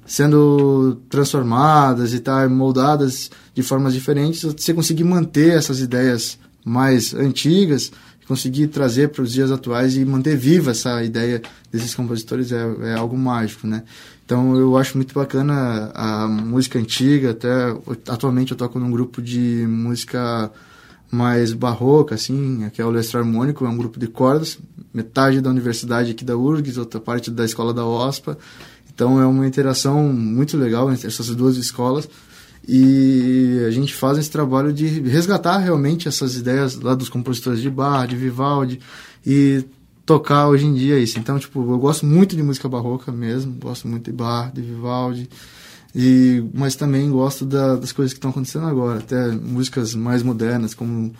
sendo 0.08 0.98
transformadas 1.10 2.14
e 2.14 2.18
tá 2.18 2.48
moldadas 2.48 3.30
de 3.54 3.62
formas 3.62 3.92
diferentes, 3.92 4.42
você 4.42 4.72
conseguir 4.72 5.04
manter 5.04 5.52
essas 5.52 5.80
ideias 5.80 6.38
mais 6.64 7.12
antigas, 7.14 7.92
conseguir 8.26 8.68
trazer 8.68 9.10
para 9.10 9.22
os 9.22 9.30
dias 9.32 9.52
atuais 9.52 9.96
e 9.96 10.04
manter 10.04 10.34
viva 10.36 10.70
essa 10.70 11.04
ideia 11.04 11.42
desses 11.70 11.94
compositores 11.94 12.50
é, 12.52 12.62
é 12.84 12.94
algo 12.94 13.16
mágico, 13.18 13.66
né? 13.66 13.84
Então 14.24 14.56
eu 14.56 14.76
acho 14.78 14.96
muito 14.96 15.14
bacana 15.14 15.90
a 15.94 16.26
música 16.26 16.78
antiga, 16.78 17.30
até 17.30 17.48
atualmente 18.08 18.52
eu 18.52 18.56
toco 18.56 18.78
num 18.78 18.90
grupo 18.90 19.20
de 19.20 19.66
música 19.68 20.50
mais 21.10 21.52
barroca, 21.52 22.14
assim, 22.14 22.68
que 22.72 22.80
é 22.80 22.84
o 22.84 22.90
Lestro 22.90 23.18
Harmônico, 23.18 23.64
é 23.64 23.68
um 23.68 23.76
grupo 23.76 23.98
de 23.98 24.06
cordas, 24.06 24.58
metade 24.92 25.40
da 25.40 25.48
universidade 25.50 26.10
aqui 26.10 26.24
da 26.24 26.36
URGS, 26.36 26.76
outra 26.78 27.00
parte 27.00 27.30
da 27.30 27.44
escola 27.44 27.72
da 27.72 27.86
OSPA. 27.86 28.36
Então 28.98 29.22
é 29.22 29.24
uma 29.24 29.46
interação 29.46 30.12
muito 30.12 30.56
legal 30.56 30.92
entre 30.92 31.06
essas 31.06 31.28
duas 31.28 31.56
escolas 31.56 32.08
e 32.66 33.62
a 33.64 33.70
gente 33.70 33.94
faz 33.94 34.18
esse 34.18 34.28
trabalho 34.28 34.72
de 34.72 34.88
resgatar 34.88 35.58
realmente 35.58 36.08
essas 36.08 36.34
ideias 36.34 36.74
lá 36.74 36.96
dos 36.96 37.08
compositores 37.08 37.62
de 37.62 37.70
Bach, 37.70 38.08
de 38.08 38.16
Vivaldi 38.16 38.80
e 39.24 39.64
tocar 40.04 40.48
hoje 40.48 40.66
em 40.66 40.74
dia 40.74 40.98
isso. 40.98 41.16
Então, 41.16 41.38
tipo, 41.38 41.60
eu 41.60 41.78
gosto 41.78 42.04
muito 42.04 42.34
de 42.34 42.42
música 42.42 42.68
barroca 42.68 43.12
mesmo, 43.12 43.52
gosto 43.52 43.86
muito 43.86 44.06
de 44.06 44.12
Bach, 44.16 44.52
de 44.52 44.62
Vivaldi, 44.62 45.30
e, 45.94 46.42
mas 46.52 46.74
também 46.74 47.08
gosto 47.08 47.46
da, 47.46 47.76
das 47.76 47.92
coisas 47.92 48.12
que 48.12 48.18
estão 48.18 48.32
acontecendo 48.32 48.66
agora, 48.66 48.98
até 48.98 49.28
músicas 49.28 49.94
mais 49.94 50.24
modernas, 50.24 50.74
como 50.74 51.14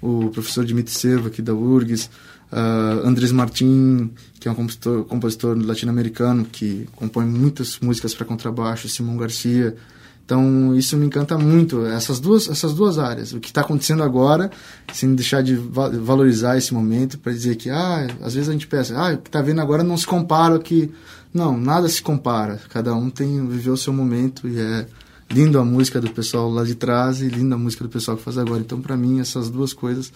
o 0.00 0.30
professor 0.30 0.64
Dimitri 0.64 0.94
Serva, 0.94 1.26
aqui 1.26 1.42
da 1.42 1.54
URGS, 1.54 2.08
uh, 2.52 3.04
Andrés 3.04 3.32
Martin, 3.32 4.12
que 4.46 4.48
é 4.48 4.52
um 4.52 4.54
compositor, 4.54 5.04
compositor 5.04 5.58
latino-americano 5.58 6.44
que 6.44 6.88
compõe 6.94 7.26
muitas 7.26 7.80
músicas 7.80 8.14
para 8.14 8.24
contrabaixo, 8.24 8.88
Simão 8.88 9.16
Garcia, 9.16 9.76
então, 10.24 10.74
isso 10.74 10.96
me 10.96 11.06
encanta 11.06 11.38
muito, 11.38 11.86
essas 11.86 12.18
duas, 12.18 12.48
essas 12.48 12.74
duas 12.74 12.98
áreas. 12.98 13.32
O 13.32 13.38
que 13.38 13.46
está 13.46 13.60
acontecendo 13.60 14.02
agora, 14.02 14.50
sem 14.92 15.14
deixar 15.14 15.40
de 15.40 15.54
valorizar 15.54 16.58
esse 16.58 16.74
momento, 16.74 17.16
para 17.16 17.32
dizer 17.32 17.54
que, 17.54 17.70
ah, 17.70 18.08
às 18.20 18.34
vezes 18.34 18.48
a 18.48 18.52
gente 18.52 18.66
pensa, 18.66 18.92
ah, 18.98 19.14
o 19.14 19.18
que 19.18 19.28
está 19.28 19.40
vendo 19.40 19.60
agora 19.60 19.84
não 19.84 19.96
se 19.96 20.04
compara 20.04 20.58
que. 20.58 20.92
Não, 21.32 21.56
nada 21.56 21.88
se 21.88 22.02
compara. 22.02 22.60
Cada 22.70 22.92
um 22.92 23.08
tem 23.08 23.46
viveu 23.46 23.74
o 23.74 23.76
seu 23.76 23.92
momento 23.92 24.48
e 24.48 24.58
é 24.58 24.86
lindo 25.30 25.60
a 25.60 25.64
música 25.64 26.00
do 26.00 26.10
pessoal 26.10 26.50
lá 26.50 26.64
de 26.64 26.74
trás 26.74 27.22
e 27.22 27.28
linda 27.28 27.54
a 27.54 27.58
música 27.58 27.84
do 27.84 27.90
pessoal 27.90 28.16
que 28.16 28.24
faz 28.24 28.36
agora. 28.36 28.60
Então, 28.60 28.80
para 28.80 28.96
mim, 28.96 29.20
essas 29.20 29.48
duas 29.48 29.72
coisas 29.72 30.12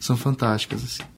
são 0.00 0.16
fantásticas. 0.16 0.82
Assim. 0.82 1.13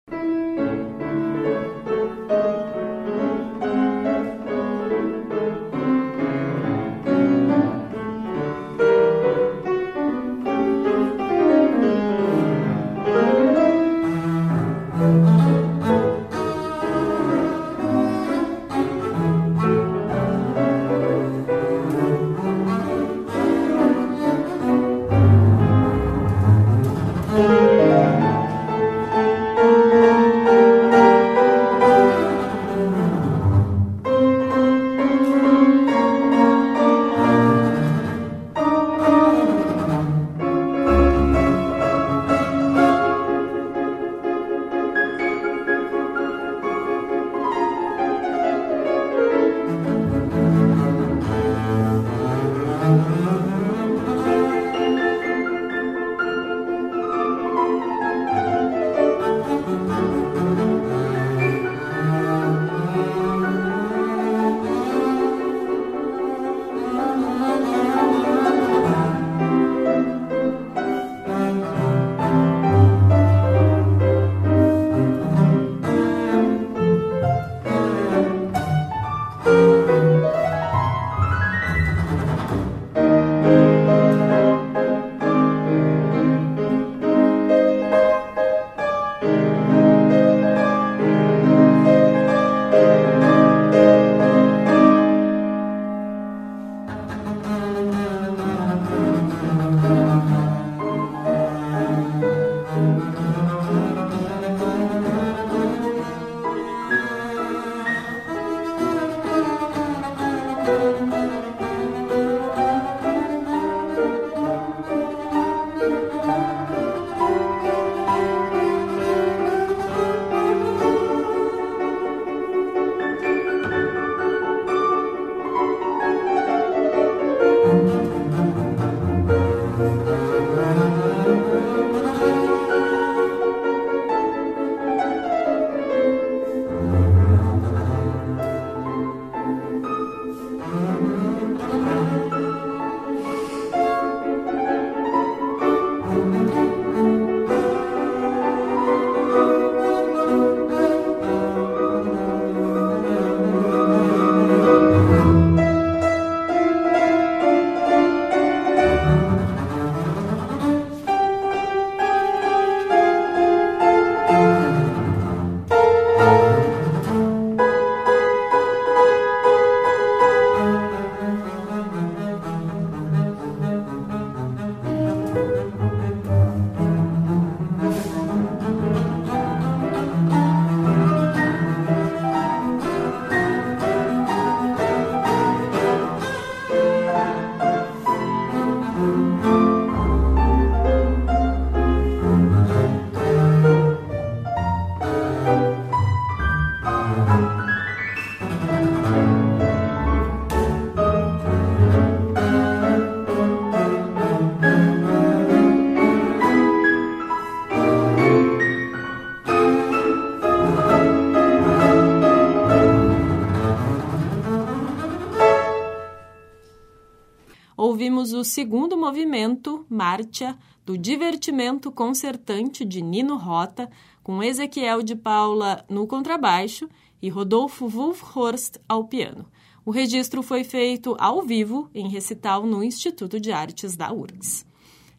Ouvimos 217.97 218.35
o 218.35 218.45
segundo 218.45 218.95
movimento, 218.95 219.87
Marcha, 219.89 220.59
do 220.85 220.99
Divertimento 220.99 221.91
Concertante 221.91 222.85
de 222.85 223.01
Nino 223.01 223.39
Rota, 223.39 223.91
com 224.23 224.43
Ezequiel 224.43 225.03
de 225.03 225.17
Paula 225.17 225.83
no 225.89 226.07
contrabaixo 226.07 226.91
e 227.23 227.31
Rodolfo 227.31 227.89
Wolfhorst 227.89 228.77
ao 228.87 229.05
piano. 229.05 229.47
O 229.83 229.91
registro 229.91 230.43
foi 230.43 230.63
feito 230.63 231.17
ao 231.19 231.41
vivo 231.41 231.89
em 231.95 232.07
recital 232.07 232.67
no 232.67 232.85
Instituto 232.85 233.41
de 233.41 233.51
Artes 233.51 233.97
da 233.97 234.13
URGS. 234.13 234.67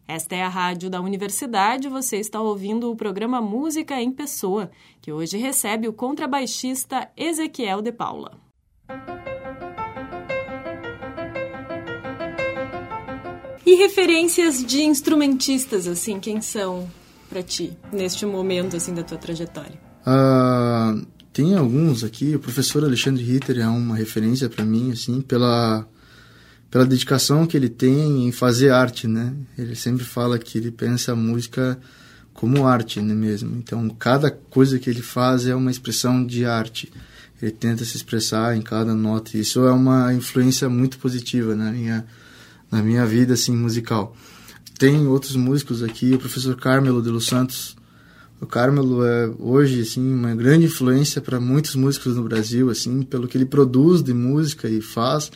Esta 0.08 0.36
é 0.36 0.44
a 0.44 0.48
rádio 0.48 0.88
da 0.88 1.02
universidade. 1.02 1.90
Você 1.90 2.18
está 2.18 2.40
ouvindo 2.40 2.92
o 2.92 2.96
programa 2.96 3.42
Música 3.42 4.00
em 4.00 4.12
Pessoa, 4.12 4.70
que 5.02 5.12
hoje 5.12 5.36
recebe 5.36 5.88
o 5.88 5.94
contrabaixista 5.94 7.10
Ezequiel 7.18 7.82
de 7.82 7.92
Paula. 7.92 8.40
E 13.68 13.76
referências 13.76 14.66
de 14.66 14.82
instrumentistas, 14.82 15.90
assim, 15.90 16.22
quem 16.22 16.40
são 16.40 16.90
para 17.30 17.44
ti 17.44 17.74
neste 17.92 18.26
momento 18.26 18.78
assim 18.78 18.94
da 18.94 19.04
tua 19.04 19.18
trajetória? 19.18 19.78
Uh, 20.08 21.06
tem 21.34 21.54
alguns 21.54 22.02
aqui. 22.02 22.34
O 22.34 22.40
professor 22.40 22.82
Alexandre 22.86 23.22
Ritter 23.22 23.60
é 23.60 23.68
uma 23.68 23.94
referência 23.94 24.48
para 24.48 24.64
mim, 24.64 24.94
assim, 24.94 25.20
pela 25.20 25.86
pela 26.72 26.86
dedicação 26.86 27.46
que 27.46 27.58
ele 27.58 27.68
tem 27.68 28.26
em 28.26 28.32
fazer 28.32 28.70
arte, 28.70 29.06
né? 29.06 29.34
Ele 29.58 29.76
sempre 29.76 30.06
fala 30.06 30.40
que 30.40 30.58
ele 30.58 30.72
pensa 30.72 31.12
a 31.12 31.16
música 31.16 31.78
como 32.34 32.66
arte, 32.66 33.02
né 33.02 33.14
mesmo. 33.14 33.58
Então, 33.58 33.90
cada 33.90 34.32
coisa 34.32 34.80
que 34.80 34.90
ele 34.90 35.02
faz 35.02 35.46
é 35.46 35.54
uma 35.54 35.72
expressão 35.72 36.26
de 36.26 36.46
arte. 36.46 36.90
Ele 37.42 37.52
tenta 37.52 37.84
se 37.84 37.98
expressar 37.98 38.56
em 38.56 38.62
cada 38.62 38.94
nota. 38.96 39.38
Isso 39.38 39.66
é 39.68 39.72
uma 39.74 40.14
influência 40.14 40.70
muito 40.70 40.98
positiva 41.00 41.54
na 41.54 41.70
minha 41.74 42.06
na 42.72 42.82
minha 42.82 43.06
vida 43.06 43.34
assim 43.34 43.56
musical. 43.56 44.16
Tem 44.78 45.08
outros 45.08 45.36
músicos 45.36 45.82
aqui, 45.82 46.14
o 46.14 46.20
professor 46.20 46.56
Carmelo 46.56 47.02
de 47.02 47.10
Los 47.10 47.26
Santos. 47.26 47.76
O 48.40 48.46
Carmelo 48.46 49.04
é 49.04 49.32
hoje 49.40 49.82
assim 49.82 50.14
uma 50.14 50.36
grande 50.36 50.66
influência 50.66 51.20
para 51.20 51.40
muitos 51.40 51.76
músicos 51.76 52.16
no 52.16 52.24
Brasil, 52.24 52.70
assim, 52.70 53.02
pelo 53.02 53.28
que 53.28 53.38
ele 53.38 53.46
produz 53.46 54.04
de 54.04 54.14
música 54.14 54.70
e 54.70 54.80
faz, 54.80 55.32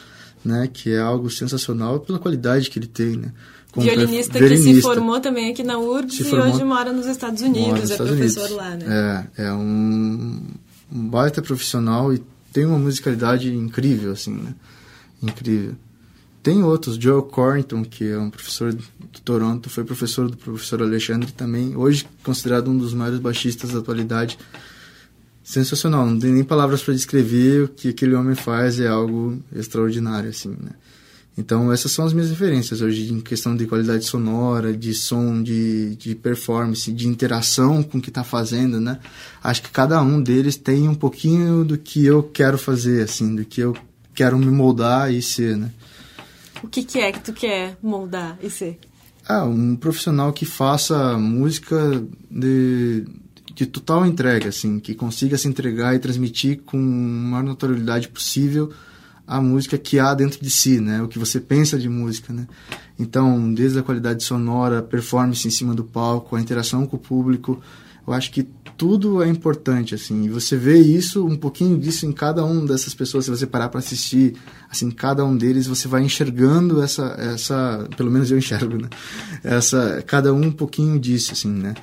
né, 0.45 0.69
que 0.71 0.91
é 0.91 0.99
algo 0.99 1.29
sensacional 1.29 1.99
pela 1.99 2.19
qualidade 2.19 2.69
que 2.69 2.77
ele 2.77 2.87
tem, 2.87 3.17
né. 3.17 3.31
Como 3.71 3.85
violinista, 3.85 4.37
que 4.37 4.57
se 4.57 4.81
formou 4.81 5.19
também 5.21 5.49
aqui 5.49 5.63
na 5.63 5.79
URGS 5.79 6.19
e 6.19 6.35
hoje 6.35 6.63
mora 6.63 6.91
nos 6.91 7.05
Estados 7.05 7.41
Unidos, 7.41 7.79
nos 7.79 7.89
é 7.89 7.93
Estados 7.93 8.15
professor 8.15 8.41
Unidos. 8.41 8.57
lá, 8.57 8.75
né? 8.75 9.27
É, 9.37 9.43
é 9.45 9.53
um, 9.53 10.41
um 10.91 11.07
baita 11.07 11.41
profissional 11.41 12.13
e 12.13 12.21
tem 12.51 12.65
uma 12.65 12.77
musicalidade 12.77 13.53
incrível, 13.53 14.11
assim, 14.11 14.33
né? 14.33 14.53
Incrível. 15.23 15.75
Tem 16.43 16.63
outros, 16.63 16.95
Joe 16.95 17.21
Corrington, 17.21 17.83
que 17.83 18.09
é 18.09 18.17
um 18.17 18.31
professor 18.31 18.73
de 18.73 19.21
Toronto, 19.23 19.69
foi 19.69 19.83
professor 19.83 20.29
do 20.29 20.35
professor 20.35 20.81
Alexandre 20.81 21.31
também, 21.31 21.75
hoje 21.75 22.07
considerado 22.23 22.69
um 22.69 22.77
dos 22.77 22.93
maiores 22.95 23.19
baixistas 23.19 23.71
da 23.71 23.79
atualidade. 23.79 24.39
Sensacional, 25.43 26.05
não 26.05 26.17
tem 26.17 26.31
nem 26.31 26.43
palavras 26.43 26.81
para 26.81 26.93
descrever 26.95 27.63
o 27.63 27.67
que 27.67 27.89
aquele 27.89 28.15
homem 28.15 28.35
faz, 28.35 28.79
é 28.79 28.87
algo 28.87 29.41
extraordinário, 29.55 30.29
assim, 30.29 30.49
né? 30.49 30.71
Então, 31.37 31.71
essas 31.71 31.91
são 31.91 32.05
as 32.05 32.11
minhas 32.11 32.29
referências 32.29 32.81
hoje, 32.81 33.11
em 33.11 33.21
questão 33.21 33.55
de 33.55 33.65
qualidade 33.65 34.03
sonora, 34.03 34.75
de 34.75 34.93
som, 34.93 35.41
de, 35.41 35.95
de 35.95 36.13
performance, 36.13 36.91
de 36.91 37.07
interação 37.07 37.81
com 37.83 37.99
o 37.99 38.01
que 38.01 38.09
está 38.09 38.23
fazendo, 38.23 38.81
né? 38.81 38.99
Acho 39.43 39.61
que 39.63 39.69
cada 39.69 40.01
um 40.01 40.21
deles 40.21 40.57
tem 40.57 40.89
um 40.89 40.95
pouquinho 40.95 41.63
do 41.63 41.77
que 41.77 42.05
eu 42.05 42.21
quero 42.21 42.57
fazer, 42.57 43.03
assim, 43.03 43.33
do 43.33 43.45
que 43.45 43.61
eu 43.61 43.75
quero 44.13 44.37
me 44.37 44.47
moldar 44.47 45.11
e 45.11 45.21
ser, 45.21 45.55
né? 45.55 45.71
O 46.63 46.67
que, 46.67 46.83
que 46.83 46.99
é 46.99 47.11
que 47.11 47.19
tu 47.19 47.33
quer 47.33 47.77
moldar 47.81 48.37
e 48.41 48.49
ser? 48.49 48.79
Ah, 49.27 49.45
um 49.45 49.75
profissional 49.75 50.33
que 50.33 50.45
faça 50.45 51.17
música 51.17 52.03
de, 52.29 53.05
de 53.53 53.65
total 53.65 54.05
entrega, 54.05 54.49
assim, 54.49 54.79
que 54.79 54.95
consiga 54.95 55.37
se 55.37 55.47
entregar 55.47 55.95
e 55.95 55.99
transmitir 55.99 56.61
com 56.65 56.77
a 56.77 56.79
maior 56.79 57.43
naturalidade 57.43 58.07
possível 58.07 58.71
a 59.27 59.39
música 59.39 59.77
que 59.77 59.97
há 59.97 60.13
dentro 60.13 60.41
de 60.41 60.49
si, 60.49 60.81
né? 60.81 61.01
O 61.01 61.07
que 61.07 61.17
você 61.17 61.39
pensa 61.39 61.79
de 61.79 61.87
música, 61.87 62.33
né? 62.33 62.47
Então, 62.99 63.53
desde 63.53 63.79
a 63.79 63.83
qualidade 63.83 64.23
sonora, 64.23 64.81
performance 64.81 65.47
em 65.47 65.51
cima 65.51 65.73
do 65.73 65.83
palco, 65.83 66.35
a 66.35 66.41
interação 66.41 66.85
com 66.85 66.97
o 66.97 66.99
público, 66.99 67.61
eu 68.05 68.13
acho 68.13 68.31
que 68.31 68.43
tudo 68.77 69.21
é 69.21 69.27
importante, 69.27 69.95
assim. 69.95 70.23
E 70.23 70.29
você 70.29 70.55
vê 70.55 70.77
isso, 70.77 71.25
um 71.25 71.35
pouquinho 71.35 71.77
disso 71.77 72.05
em 72.05 72.11
cada 72.11 72.43
um 72.43 72.65
dessas 72.65 72.93
pessoas, 72.93 73.25
se 73.25 73.31
você 73.31 73.45
parar 73.45 73.69
para 73.69 73.79
assistir, 73.79 74.35
assim, 74.69 74.89
cada 74.91 75.23
um 75.23 75.35
deles, 75.35 75.67
você 75.67 75.87
vai 75.87 76.03
enxergando 76.03 76.81
essa, 76.81 77.15
essa, 77.17 77.87
pelo 77.95 78.11
menos 78.11 78.31
eu 78.31 78.37
enxergo, 78.37 78.77
né? 78.77 78.89
Essa, 79.43 80.03
cada 80.05 80.33
um 80.33 80.47
um 80.47 80.51
pouquinho 80.51 80.99
disso, 80.99 81.33
assim, 81.33 81.49
né? 81.49 81.73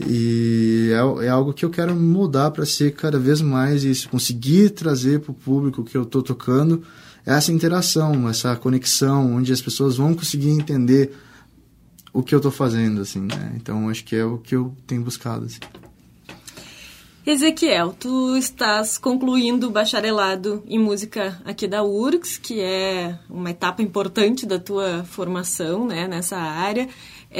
E 0.00 0.90
é, 0.92 1.26
é 1.26 1.28
algo 1.28 1.52
que 1.52 1.64
eu 1.64 1.70
quero 1.70 1.94
mudar 1.94 2.50
para 2.50 2.64
ser 2.64 2.92
cada 2.92 3.18
vez 3.18 3.40
mais 3.40 3.82
isso, 3.82 4.08
conseguir 4.08 4.70
trazer 4.70 5.20
para 5.20 5.32
o 5.32 5.34
público 5.34 5.82
que 5.82 5.96
eu 5.96 6.02
estou 6.02 6.22
tocando 6.22 6.82
essa 7.26 7.52
interação, 7.52 8.28
essa 8.28 8.56
conexão, 8.56 9.34
onde 9.34 9.52
as 9.52 9.60
pessoas 9.60 9.96
vão 9.96 10.14
conseguir 10.14 10.50
entender 10.50 11.12
o 12.12 12.22
que 12.22 12.34
eu 12.34 12.38
estou 12.38 12.50
fazendo, 12.50 13.00
assim, 13.00 13.20
né? 13.20 13.52
Então, 13.56 13.88
acho 13.88 14.04
que 14.04 14.16
é 14.16 14.24
o 14.24 14.38
que 14.38 14.56
eu 14.56 14.74
tenho 14.86 15.02
buscado, 15.02 15.44
assim. 15.44 15.60
Ezequiel, 17.30 17.92
tu 17.92 18.38
estás 18.38 18.96
concluindo 18.96 19.66
o 19.66 19.70
bacharelado 19.70 20.62
em 20.66 20.78
música 20.78 21.38
aqui 21.44 21.68
da 21.68 21.84
URGS, 21.84 22.38
que 22.38 22.58
é 22.58 23.18
uma 23.28 23.50
etapa 23.50 23.82
importante 23.82 24.46
da 24.46 24.58
tua 24.58 25.04
formação 25.04 25.86
né, 25.86 26.08
nessa 26.08 26.38
área. 26.38 26.88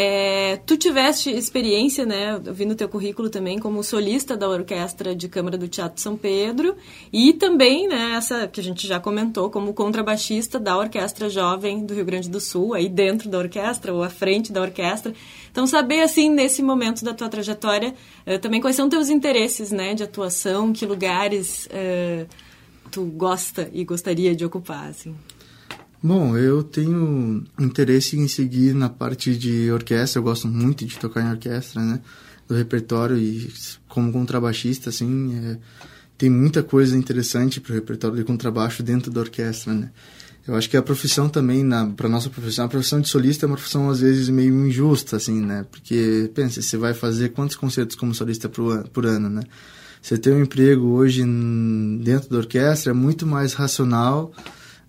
É, 0.01 0.61
tu 0.65 0.77
tiveste 0.77 1.29
experiência, 1.29 2.07
né, 2.07 2.41
eu 2.45 2.55
vi 2.55 2.65
no 2.65 2.77
teu 2.77 2.89
currículo 2.89 3.29
também, 3.29 3.59
como 3.59 3.83
solista 3.83 4.37
da 4.37 4.49
Orquestra 4.49 5.13
de 5.13 5.29
Câmara 5.29 5.59
do 5.59 5.67
Teatro 5.67 6.01
São 6.01 6.17
Pedro 6.17 6.77
e 7.13 7.33
também, 7.33 7.89
né, 7.89 8.13
essa 8.15 8.47
que 8.47 8.61
a 8.61 8.63
gente 8.63 8.87
já 8.87 9.01
comentou, 9.01 9.51
como 9.51 9.75
contrabaixista 9.75 10.61
da 10.61 10.79
Orquestra 10.79 11.29
Jovem 11.29 11.85
do 11.85 11.95
Rio 11.95 12.05
Grande 12.05 12.31
do 12.31 12.39
Sul, 12.39 12.75
aí 12.75 12.89
dentro 12.89 13.29
da 13.29 13.39
orquestra 13.39 13.93
ou 13.93 14.05
à 14.05 14.09
frente 14.09 14.53
da 14.53 14.63
orquestra. 14.63 15.13
Então, 15.51 15.67
saber, 15.67 16.03
assim, 16.03 16.31
nesse 16.31 16.63
momento 16.63 17.05
da 17.05 17.13
tua 17.13 17.29
trajetória, 17.29 17.93
uh, 18.25 18.39
também 18.39 18.61
quais 18.61 18.77
são 18.77 18.89
teus 18.89 19.09
interesses, 19.09 19.73
né, 19.73 19.95
de 19.95 20.05
atuação, 20.05 20.73
que 20.73 20.87
lugares 20.87 21.67
uh, 21.73 22.25
tu 22.93 23.03
gosta 23.05 23.69
e 23.73 23.85
gostaria 23.85 24.33
de 24.33 24.45
ocupar, 24.45 24.91
assim. 24.91 25.13
Bom, 26.01 26.37
eu 26.37 26.63
tenho 26.63 27.45
interesse 27.59 28.17
em 28.17 28.29
seguir 28.29 28.73
na 28.73 28.89
parte 28.89 29.37
de 29.37 29.71
orquestra, 29.73 30.21
eu 30.21 30.23
gosto 30.23 30.47
muito 30.47 30.87
de 30.87 30.97
tocar 30.97 31.23
em 31.23 31.31
orquestra, 31.31 31.83
né? 31.83 32.01
Do 32.47 32.55
repertório 32.55 33.19
e 33.19 33.53
como 33.89 34.13
contrabaixista, 34.13 34.91
assim, 34.91 35.37
é, 35.37 35.59
tem 36.17 36.31
muita 36.31 36.63
coisa 36.63 36.97
interessante 36.97 37.61
para 37.61 37.73
o 37.73 37.75
repertório 37.75 38.17
de 38.17 38.23
contrabaixo 38.23 38.81
dentro 38.81 39.11
da 39.11 39.21
orquestra, 39.21 39.75
né? 39.75 39.91
Eu 40.47 40.55
acho 40.55 40.71
que 40.71 40.77
a 40.77 40.83
profissão 40.83 41.29
também, 41.29 41.69
para 41.97 42.09
nossa 42.09 42.31
profissão, 42.31 42.65
a 42.65 42.69
profissão 42.69 43.01
de 43.01 43.09
solista 43.09 43.45
é 43.45 43.49
uma 43.49 43.57
profissão 43.57 43.91
às 43.91 44.01
vezes 44.01 44.29
meio 44.29 44.67
injusta, 44.67 45.17
assim, 45.17 45.41
né? 45.41 45.67
Porque, 45.71 46.31
pensa, 46.33 46.63
você 46.63 46.77
vai 46.77 46.95
fazer 46.95 47.31
quantos 47.31 47.57
concertos 47.57 47.97
como 47.97 48.15
solista 48.15 48.49
por, 48.49 48.89
por 48.89 49.05
ano, 49.05 49.29
né? 49.29 49.43
Você 50.01 50.17
ter 50.17 50.33
um 50.33 50.43
emprego 50.43 50.87
hoje 50.87 51.25
dentro 52.01 52.31
da 52.31 52.39
orquestra 52.39 52.93
é 52.93 52.95
muito 52.95 53.27
mais 53.27 53.53
racional 53.53 54.33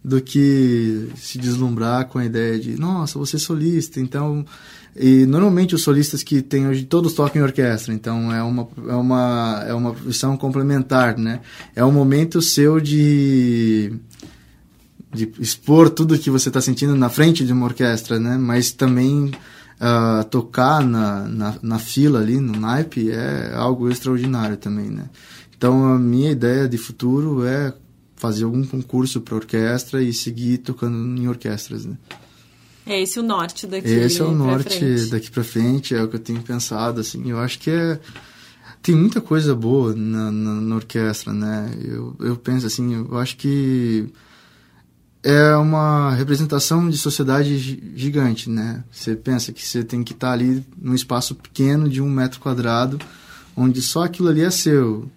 do 0.03 0.21
que 0.21 1.09
se 1.15 1.37
deslumbrar 1.37 2.07
com 2.07 2.19
a 2.19 2.25
ideia 2.25 2.59
de, 2.59 2.79
nossa, 2.79 3.19
você 3.19 3.35
é 3.35 3.39
solista, 3.39 3.99
então... 3.99 4.45
E 4.95 5.25
normalmente 5.25 5.75
os 5.75 5.83
solistas 5.83 6.23
que 6.23 6.41
tem 6.41 6.67
hoje, 6.67 6.83
todos 6.83 7.13
tocam 7.13 7.41
em 7.41 7.45
orquestra, 7.45 7.93
então 7.93 8.33
é 8.33 8.41
uma, 8.41 8.67
é 8.87 8.95
uma, 8.95 9.63
é 9.67 9.73
uma 9.73 9.93
profissão 9.93 10.35
complementar, 10.35 11.17
né? 11.17 11.41
É 11.75 11.85
um 11.85 11.91
momento 11.91 12.41
seu 12.41 12.81
de 12.81 13.93
de 15.11 15.31
expor 15.39 15.89
tudo 15.89 16.17
que 16.17 16.29
você 16.29 16.49
está 16.49 16.61
sentindo 16.61 16.95
na 16.95 17.09
frente 17.09 17.45
de 17.45 17.51
uma 17.51 17.65
orquestra, 17.65 18.19
né? 18.19 18.37
Mas 18.37 18.71
também 18.71 19.31
uh, 19.79 20.23
tocar 20.29 20.83
na, 20.83 21.27
na, 21.27 21.55
na, 21.61 21.79
fila 21.79 22.19
ali, 22.19 22.39
no 22.39 22.59
naipe, 22.59 23.09
é 23.09 23.53
algo 23.55 23.89
extraordinário 23.89 24.57
também, 24.57 24.89
né? 24.89 25.05
Então, 25.57 25.93
a 25.93 25.99
minha 25.99 26.31
ideia 26.31 26.69
de 26.69 26.77
futuro 26.77 27.45
é 27.45 27.73
fazer 28.19 28.43
algum 28.43 28.63
concurso 28.63 29.21
para 29.21 29.35
orquestra 29.35 30.03
e 30.03 30.13
seguir 30.13 30.59
tocando 30.59 31.19
em 31.19 31.27
orquestras, 31.27 31.85
né? 31.85 31.97
É 32.85 33.01
esse 33.01 33.19
o 33.19 33.23
norte 33.23 33.65
daqui 33.65 33.87
Esse 33.87 34.21
é 34.21 34.25
o 34.25 34.31
norte 34.31 34.77
frente. 34.77 35.09
daqui 35.09 35.31
para 35.31 35.43
frente, 35.43 35.95
é 35.95 36.03
o 36.03 36.07
que 36.07 36.15
eu 36.15 36.19
tenho 36.19 36.41
pensado, 36.41 36.99
assim. 36.99 37.29
Eu 37.29 37.39
acho 37.39 37.59
que 37.59 37.69
é 37.69 37.99
tem 38.81 38.95
muita 38.95 39.19
coisa 39.19 39.53
boa 39.53 39.93
na, 39.93 40.31
na, 40.31 40.53
na 40.61 40.75
orquestra, 40.75 41.33
né? 41.33 41.71
Eu, 41.83 42.15
eu 42.19 42.35
penso 42.35 42.65
assim, 42.65 42.93
eu 42.93 43.17
acho 43.17 43.35
que 43.37 44.07
é 45.21 45.53
uma 45.55 46.13
representação 46.13 46.89
de 46.89 46.97
sociedade 46.97 47.57
gigante, 47.95 48.49
né? 48.49 48.83
Você 48.89 49.15
pensa 49.15 49.51
que 49.51 49.65
você 49.65 49.83
tem 49.83 50.03
que 50.03 50.13
estar 50.13 50.31
ali 50.31 50.65
num 50.81 50.95
espaço 50.95 51.35
pequeno 51.35 51.89
de 51.89 52.01
um 52.01 52.09
metro 52.09 52.39
quadrado, 52.39 52.99
onde 53.55 53.81
só 53.81 54.03
aquilo 54.03 54.29
ali 54.29 54.41
é 54.41 54.49
seu. 54.49 55.09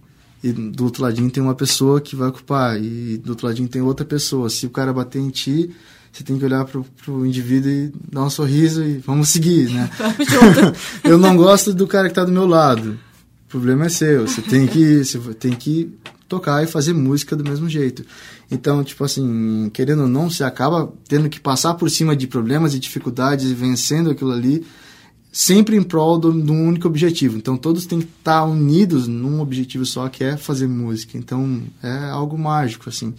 E 0.43 0.53
do 0.53 0.85
outro 0.85 1.03
ladinho 1.03 1.31
tem 1.31 1.43
uma 1.43 1.55
pessoa 1.55 2.01
que 2.01 2.17
vai 2.17 2.29
ocupar, 2.29 2.83
e 2.83 3.17
do 3.19 3.31
outro 3.31 3.47
ladinho 3.47 3.69
tem 3.69 3.81
outra 3.81 4.05
pessoa. 4.05 4.51
Se 4.51 4.67
o 4.67 4.71
cara 4.71 4.93
bater 4.93 5.21
em 5.21 5.31
ti, 5.31 5.71
você 6.13 6.25
tem 6.25 6.39
que 6.39 6.45
olhar 6.45 6.65
pro, 6.65 6.85
pro 7.05 7.25
indivíduo 7.25 7.71
e 7.71 7.93
dar 8.11 8.25
um 8.25 8.31
sorriso 8.31 8.83
e 8.85 8.99
vamos 8.99 9.29
seguir, 9.29 9.71
né? 9.71 9.89
eu 11.05 11.17
não 11.17 11.37
gosto 11.37 11.73
do 11.73 11.87
cara 11.87 12.09
que 12.09 12.15
tá 12.15 12.25
do 12.25 12.33
meu 12.33 12.47
lado. 12.47 12.99
O 13.47 13.49
problema 13.49 13.87
é 13.87 13.89
seu. 13.89 14.27
Você 14.27 14.43
tem 14.43 14.67
que, 14.67 15.05
você 15.05 15.19
tem 15.35 15.53
que 15.53 15.93
tocar 16.29 16.63
e 16.63 16.67
fazer 16.67 16.93
música 16.93 17.37
do 17.37 17.45
mesmo 17.45 17.69
jeito. 17.69 18.05
Então, 18.51 18.83
tipo 18.83 19.05
assim, 19.05 19.71
querendo 19.73 20.03
ou 20.03 20.09
não, 20.09 20.29
você 20.29 20.45
acaba 20.45 20.93
tendo 21.09 21.29
que 21.29 21.41
passar 21.41 21.75
por 21.75 21.91
cima 21.91 22.17
de 22.17 22.27
problemas 22.27 22.75
e 22.75 22.79
dificuldades 22.79 23.51
e 23.51 23.55
vencendo 23.55 24.11
aquilo 24.11 24.33
ali 24.33 24.67
sempre 25.33 25.77
em 25.77 25.83
prol 25.83 26.19
de 26.19 26.29
um 26.29 26.69
único 26.69 26.87
objetivo. 26.87 27.39
Então 27.39 27.57
todos 27.57 27.87
têm 27.87 28.01
que 28.01 28.09
estar 28.19 28.45
unidos 28.45 29.09
num 29.09 29.41
objetivo 29.41 29.87
só, 29.87 30.09
que 30.09 30.23
é 30.23 30.37
fazer 30.37 30.69
música. 30.69 31.17
Então 31.17 31.63
é 31.83 32.11
algo 32.11 32.39
mágico, 32.39 32.91
assim. 32.91 33.15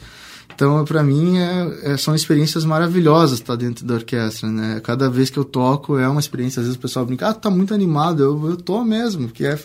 Então, 0.55 0.85
para 0.85 1.01
mim, 1.01 1.39
é, 1.39 1.93
é, 1.93 1.97
são 1.97 2.13
experiências 2.13 2.63
maravilhosas 2.63 3.39
estar 3.39 3.55
dentro 3.55 3.83
da 3.85 3.95
orquestra, 3.95 4.49
né? 4.51 4.79
Cada 4.83 5.09
vez 5.09 5.31
que 5.31 5.39
eu 5.39 5.43
toco 5.43 5.97
é 5.97 6.07
uma 6.07 6.19
experiência. 6.19 6.59
Às 6.59 6.67
vezes 6.67 6.77
o 6.77 6.81
pessoal 6.81 7.05
brinca, 7.05 7.29
ah, 7.29 7.33
tá 7.33 7.49
muito 7.49 7.73
animado. 7.73 8.21
Eu, 8.21 8.49
eu 8.51 8.57
tô 8.57 8.83
mesmo, 8.83 9.27
porque 9.27 9.45
é, 9.45 9.57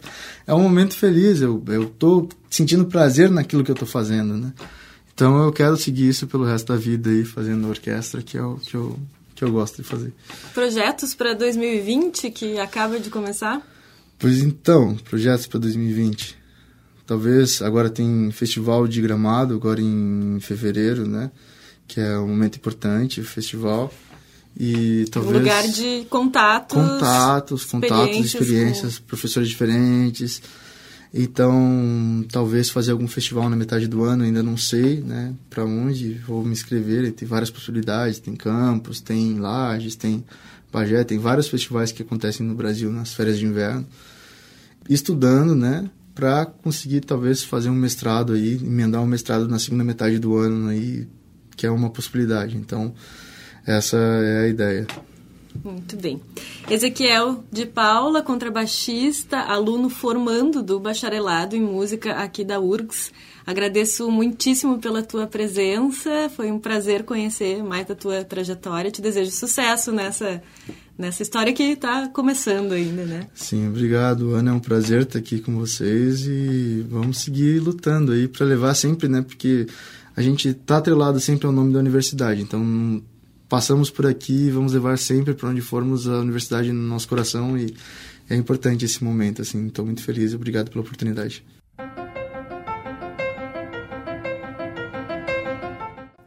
é 0.46 0.54
um 0.54 0.62
momento 0.62 0.96
feliz. 0.96 1.42
Eu, 1.42 1.62
eu 1.68 1.86
tô 1.86 2.26
sentindo 2.48 2.86
prazer 2.86 3.30
naquilo 3.30 3.62
que 3.62 3.70
eu 3.70 3.74
tô 3.74 3.84
fazendo, 3.84 4.34
né? 4.38 4.52
Então, 5.12 5.42
eu 5.42 5.52
quero 5.52 5.76
seguir 5.76 6.08
isso 6.08 6.26
pelo 6.26 6.44
resto 6.44 6.72
da 6.72 6.78
vida 6.78 7.10
aí, 7.10 7.22
fazendo 7.24 7.68
orquestra, 7.68 8.22
que 8.22 8.38
é 8.38 8.42
o 8.42 8.54
que 8.54 8.74
eu 8.74 8.98
que 9.38 9.44
eu 9.44 9.52
gosto 9.52 9.76
de 9.76 9.84
fazer. 9.84 10.12
Projetos 10.52 11.14
para 11.14 11.32
2020 11.32 12.28
que 12.32 12.58
acaba 12.58 12.98
de 12.98 13.08
começar? 13.08 13.62
Pois 14.18 14.40
então, 14.40 14.96
projetos 14.96 15.46
para 15.46 15.60
2020. 15.60 16.36
Talvez 17.06 17.62
agora 17.62 17.88
tem 17.88 18.32
festival 18.32 18.88
de 18.88 19.00
Gramado 19.00 19.54
agora 19.54 19.80
em 19.80 20.38
fevereiro, 20.40 21.06
né? 21.06 21.30
Que 21.86 22.00
é 22.00 22.18
um 22.18 22.26
momento 22.26 22.56
importante, 22.56 23.20
o 23.20 23.24
festival. 23.24 23.94
E 24.58 25.04
talvez 25.12 25.36
um 25.36 25.38
lugar 25.38 25.68
de 25.68 26.04
contatos, 26.10 26.76
contatos, 26.76 27.64
contatos, 27.64 28.16
experiências, 28.16 28.34
experiências 28.34 28.98
com... 28.98 29.04
professores 29.04 29.48
diferentes 29.48 30.42
então, 31.12 32.24
talvez 32.30 32.68
fazer 32.68 32.92
algum 32.92 33.08
festival 33.08 33.48
na 33.48 33.56
metade 33.56 33.86
do 33.86 34.04
ano, 34.04 34.24
ainda 34.24 34.42
não 34.42 34.56
sei, 34.56 35.00
né, 35.00 35.34
para 35.48 35.64
onde 35.64 36.14
vou 36.26 36.44
me 36.44 36.52
inscrever. 36.52 37.10
Tem 37.12 37.26
várias 37.26 37.50
possibilidades, 37.50 38.18
tem 38.18 38.36
Campos, 38.36 39.00
tem 39.00 39.38
Lages, 39.38 39.96
tem 39.96 40.22
Bagé, 40.70 41.02
tem 41.04 41.18
vários 41.18 41.48
festivais 41.48 41.92
que 41.92 42.02
acontecem 42.02 42.44
no 42.44 42.54
Brasil 42.54 42.92
nas 42.92 43.14
férias 43.14 43.38
de 43.38 43.46
inverno. 43.46 43.86
Estudando, 44.88 45.54
né, 45.54 45.88
para 46.14 46.44
conseguir 46.44 47.00
talvez 47.00 47.42
fazer 47.42 47.70
um 47.70 47.74
mestrado 47.74 48.34
aí, 48.34 48.54
emendar 48.54 49.02
um 49.02 49.06
mestrado 49.06 49.48
na 49.48 49.58
segunda 49.58 49.84
metade 49.84 50.18
do 50.18 50.36
ano 50.36 50.68
aí, 50.68 51.06
que 51.56 51.66
é 51.66 51.70
uma 51.70 51.88
possibilidade. 51.88 52.56
Então, 52.56 52.92
essa 53.64 53.96
é 53.96 54.44
a 54.44 54.48
ideia. 54.48 54.86
Muito 55.64 55.96
bem. 55.96 56.20
Ezequiel 56.70 57.44
de 57.50 57.66
Paula, 57.66 58.22
contrabaixista, 58.22 59.38
aluno 59.38 59.88
formando 59.88 60.62
do 60.62 60.78
bacharelado 60.78 61.56
em 61.56 61.60
música 61.60 62.12
aqui 62.12 62.44
da 62.44 62.60
URGS. 62.60 63.12
Agradeço 63.46 64.10
muitíssimo 64.10 64.78
pela 64.78 65.02
tua 65.02 65.26
presença. 65.26 66.30
Foi 66.36 66.50
um 66.50 66.58
prazer 66.58 67.04
conhecer 67.04 67.62
mais 67.62 67.86
da 67.86 67.94
tua 67.94 68.22
trajetória. 68.22 68.90
Te 68.90 69.00
desejo 69.00 69.30
sucesso 69.30 69.90
nessa 69.90 70.42
nessa 70.98 71.22
história 71.22 71.52
que 71.52 71.62
está 71.62 72.08
começando 72.08 72.72
ainda, 72.72 73.04
né? 73.04 73.28
Sim, 73.32 73.68
obrigado, 73.68 74.34
Ana. 74.34 74.50
É 74.50 74.52
um 74.52 74.58
prazer 74.58 75.02
estar 75.02 75.20
aqui 75.20 75.38
com 75.38 75.56
vocês 75.56 76.26
e 76.26 76.84
vamos 76.90 77.18
seguir 77.18 77.60
lutando 77.60 78.10
aí 78.10 78.26
para 78.26 78.44
levar 78.44 78.74
sempre, 78.74 79.08
né? 79.08 79.22
Porque 79.22 79.66
a 80.16 80.20
gente 80.20 80.48
está 80.48 80.78
atrelado 80.78 81.20
sempre 81.20 81.46
ao 81.46 81.52
nome 81.52 81.72
da 81.72 81.78
universidade. 81.78 82.42
Então 82.42 83.00
passamos 83.48 83.90
por 83.90 84.06
aqui 84.06 84.46
e 84.46 84.50
vamos 84.50 84.72
levar 84.72 84.98
sempre 84.98 85.34
para 85.34 85.48
onde 85.48 85.60
formos 85.60 86.08
a 86.08 86.18
universidade 86.18 86.72
no 86.72 86.82
nosso 86.82 87.08
coração 87.08 87.56
e 87.56 87.74
é 88.28 88.36
importante 88.36 88.84
esse 88.84 89.02
momento, 89.02 89.40
assim. 89.40 89.66
Estou 89.66 89.84
muito 89.84 90.02
feliz 90.02 90.32
e 90.32 90.36
obrigado 90.36 90.70
pela 90.70 90.82
oportunidade. 90.82 91.44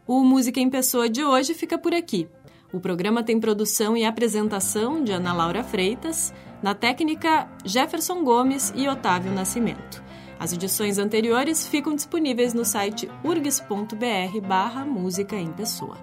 O 0.07 0.23
Música 0.23 0.59
em 0.59 0.69
Pessoa 0.69 1.07
de 1.07 1.23
hoje 1.23 1.53
fica 1.53 1.77
por 1.77 1.93
aqui. 1.93 2.27
O 2.73 2.79
programa 2.79 3.21
tem 3.21 3.39
produção 3.39 3.95
e 3.95 4.03
apresentação 4.03 5.03
de 5.03 5.11
Ana 5.11 5.33
Laura 5.33 5.63
Freitas, 5.63 6.33
na 6.63 6.73
técnica 6.73 7.47
Jefferson 7.65 8.23
Gomes 8.23 8.73
e 8.75 8.87
Otávio 8.87 9.31
Nascimento. 9.31 10.01
As 10.41 10.51
edições 10.51 10.97
anteriores 10.97 11.67
ficam 11.67 11.93
disponíveis 11.93 12.51
no 12.51 12.65
site 12.65 13.07
urgs.br 13.23 14.41
barra 14.43 14.83
música 14.83 15.35
em 15.35 15.53
pessoa. 15.53 15.95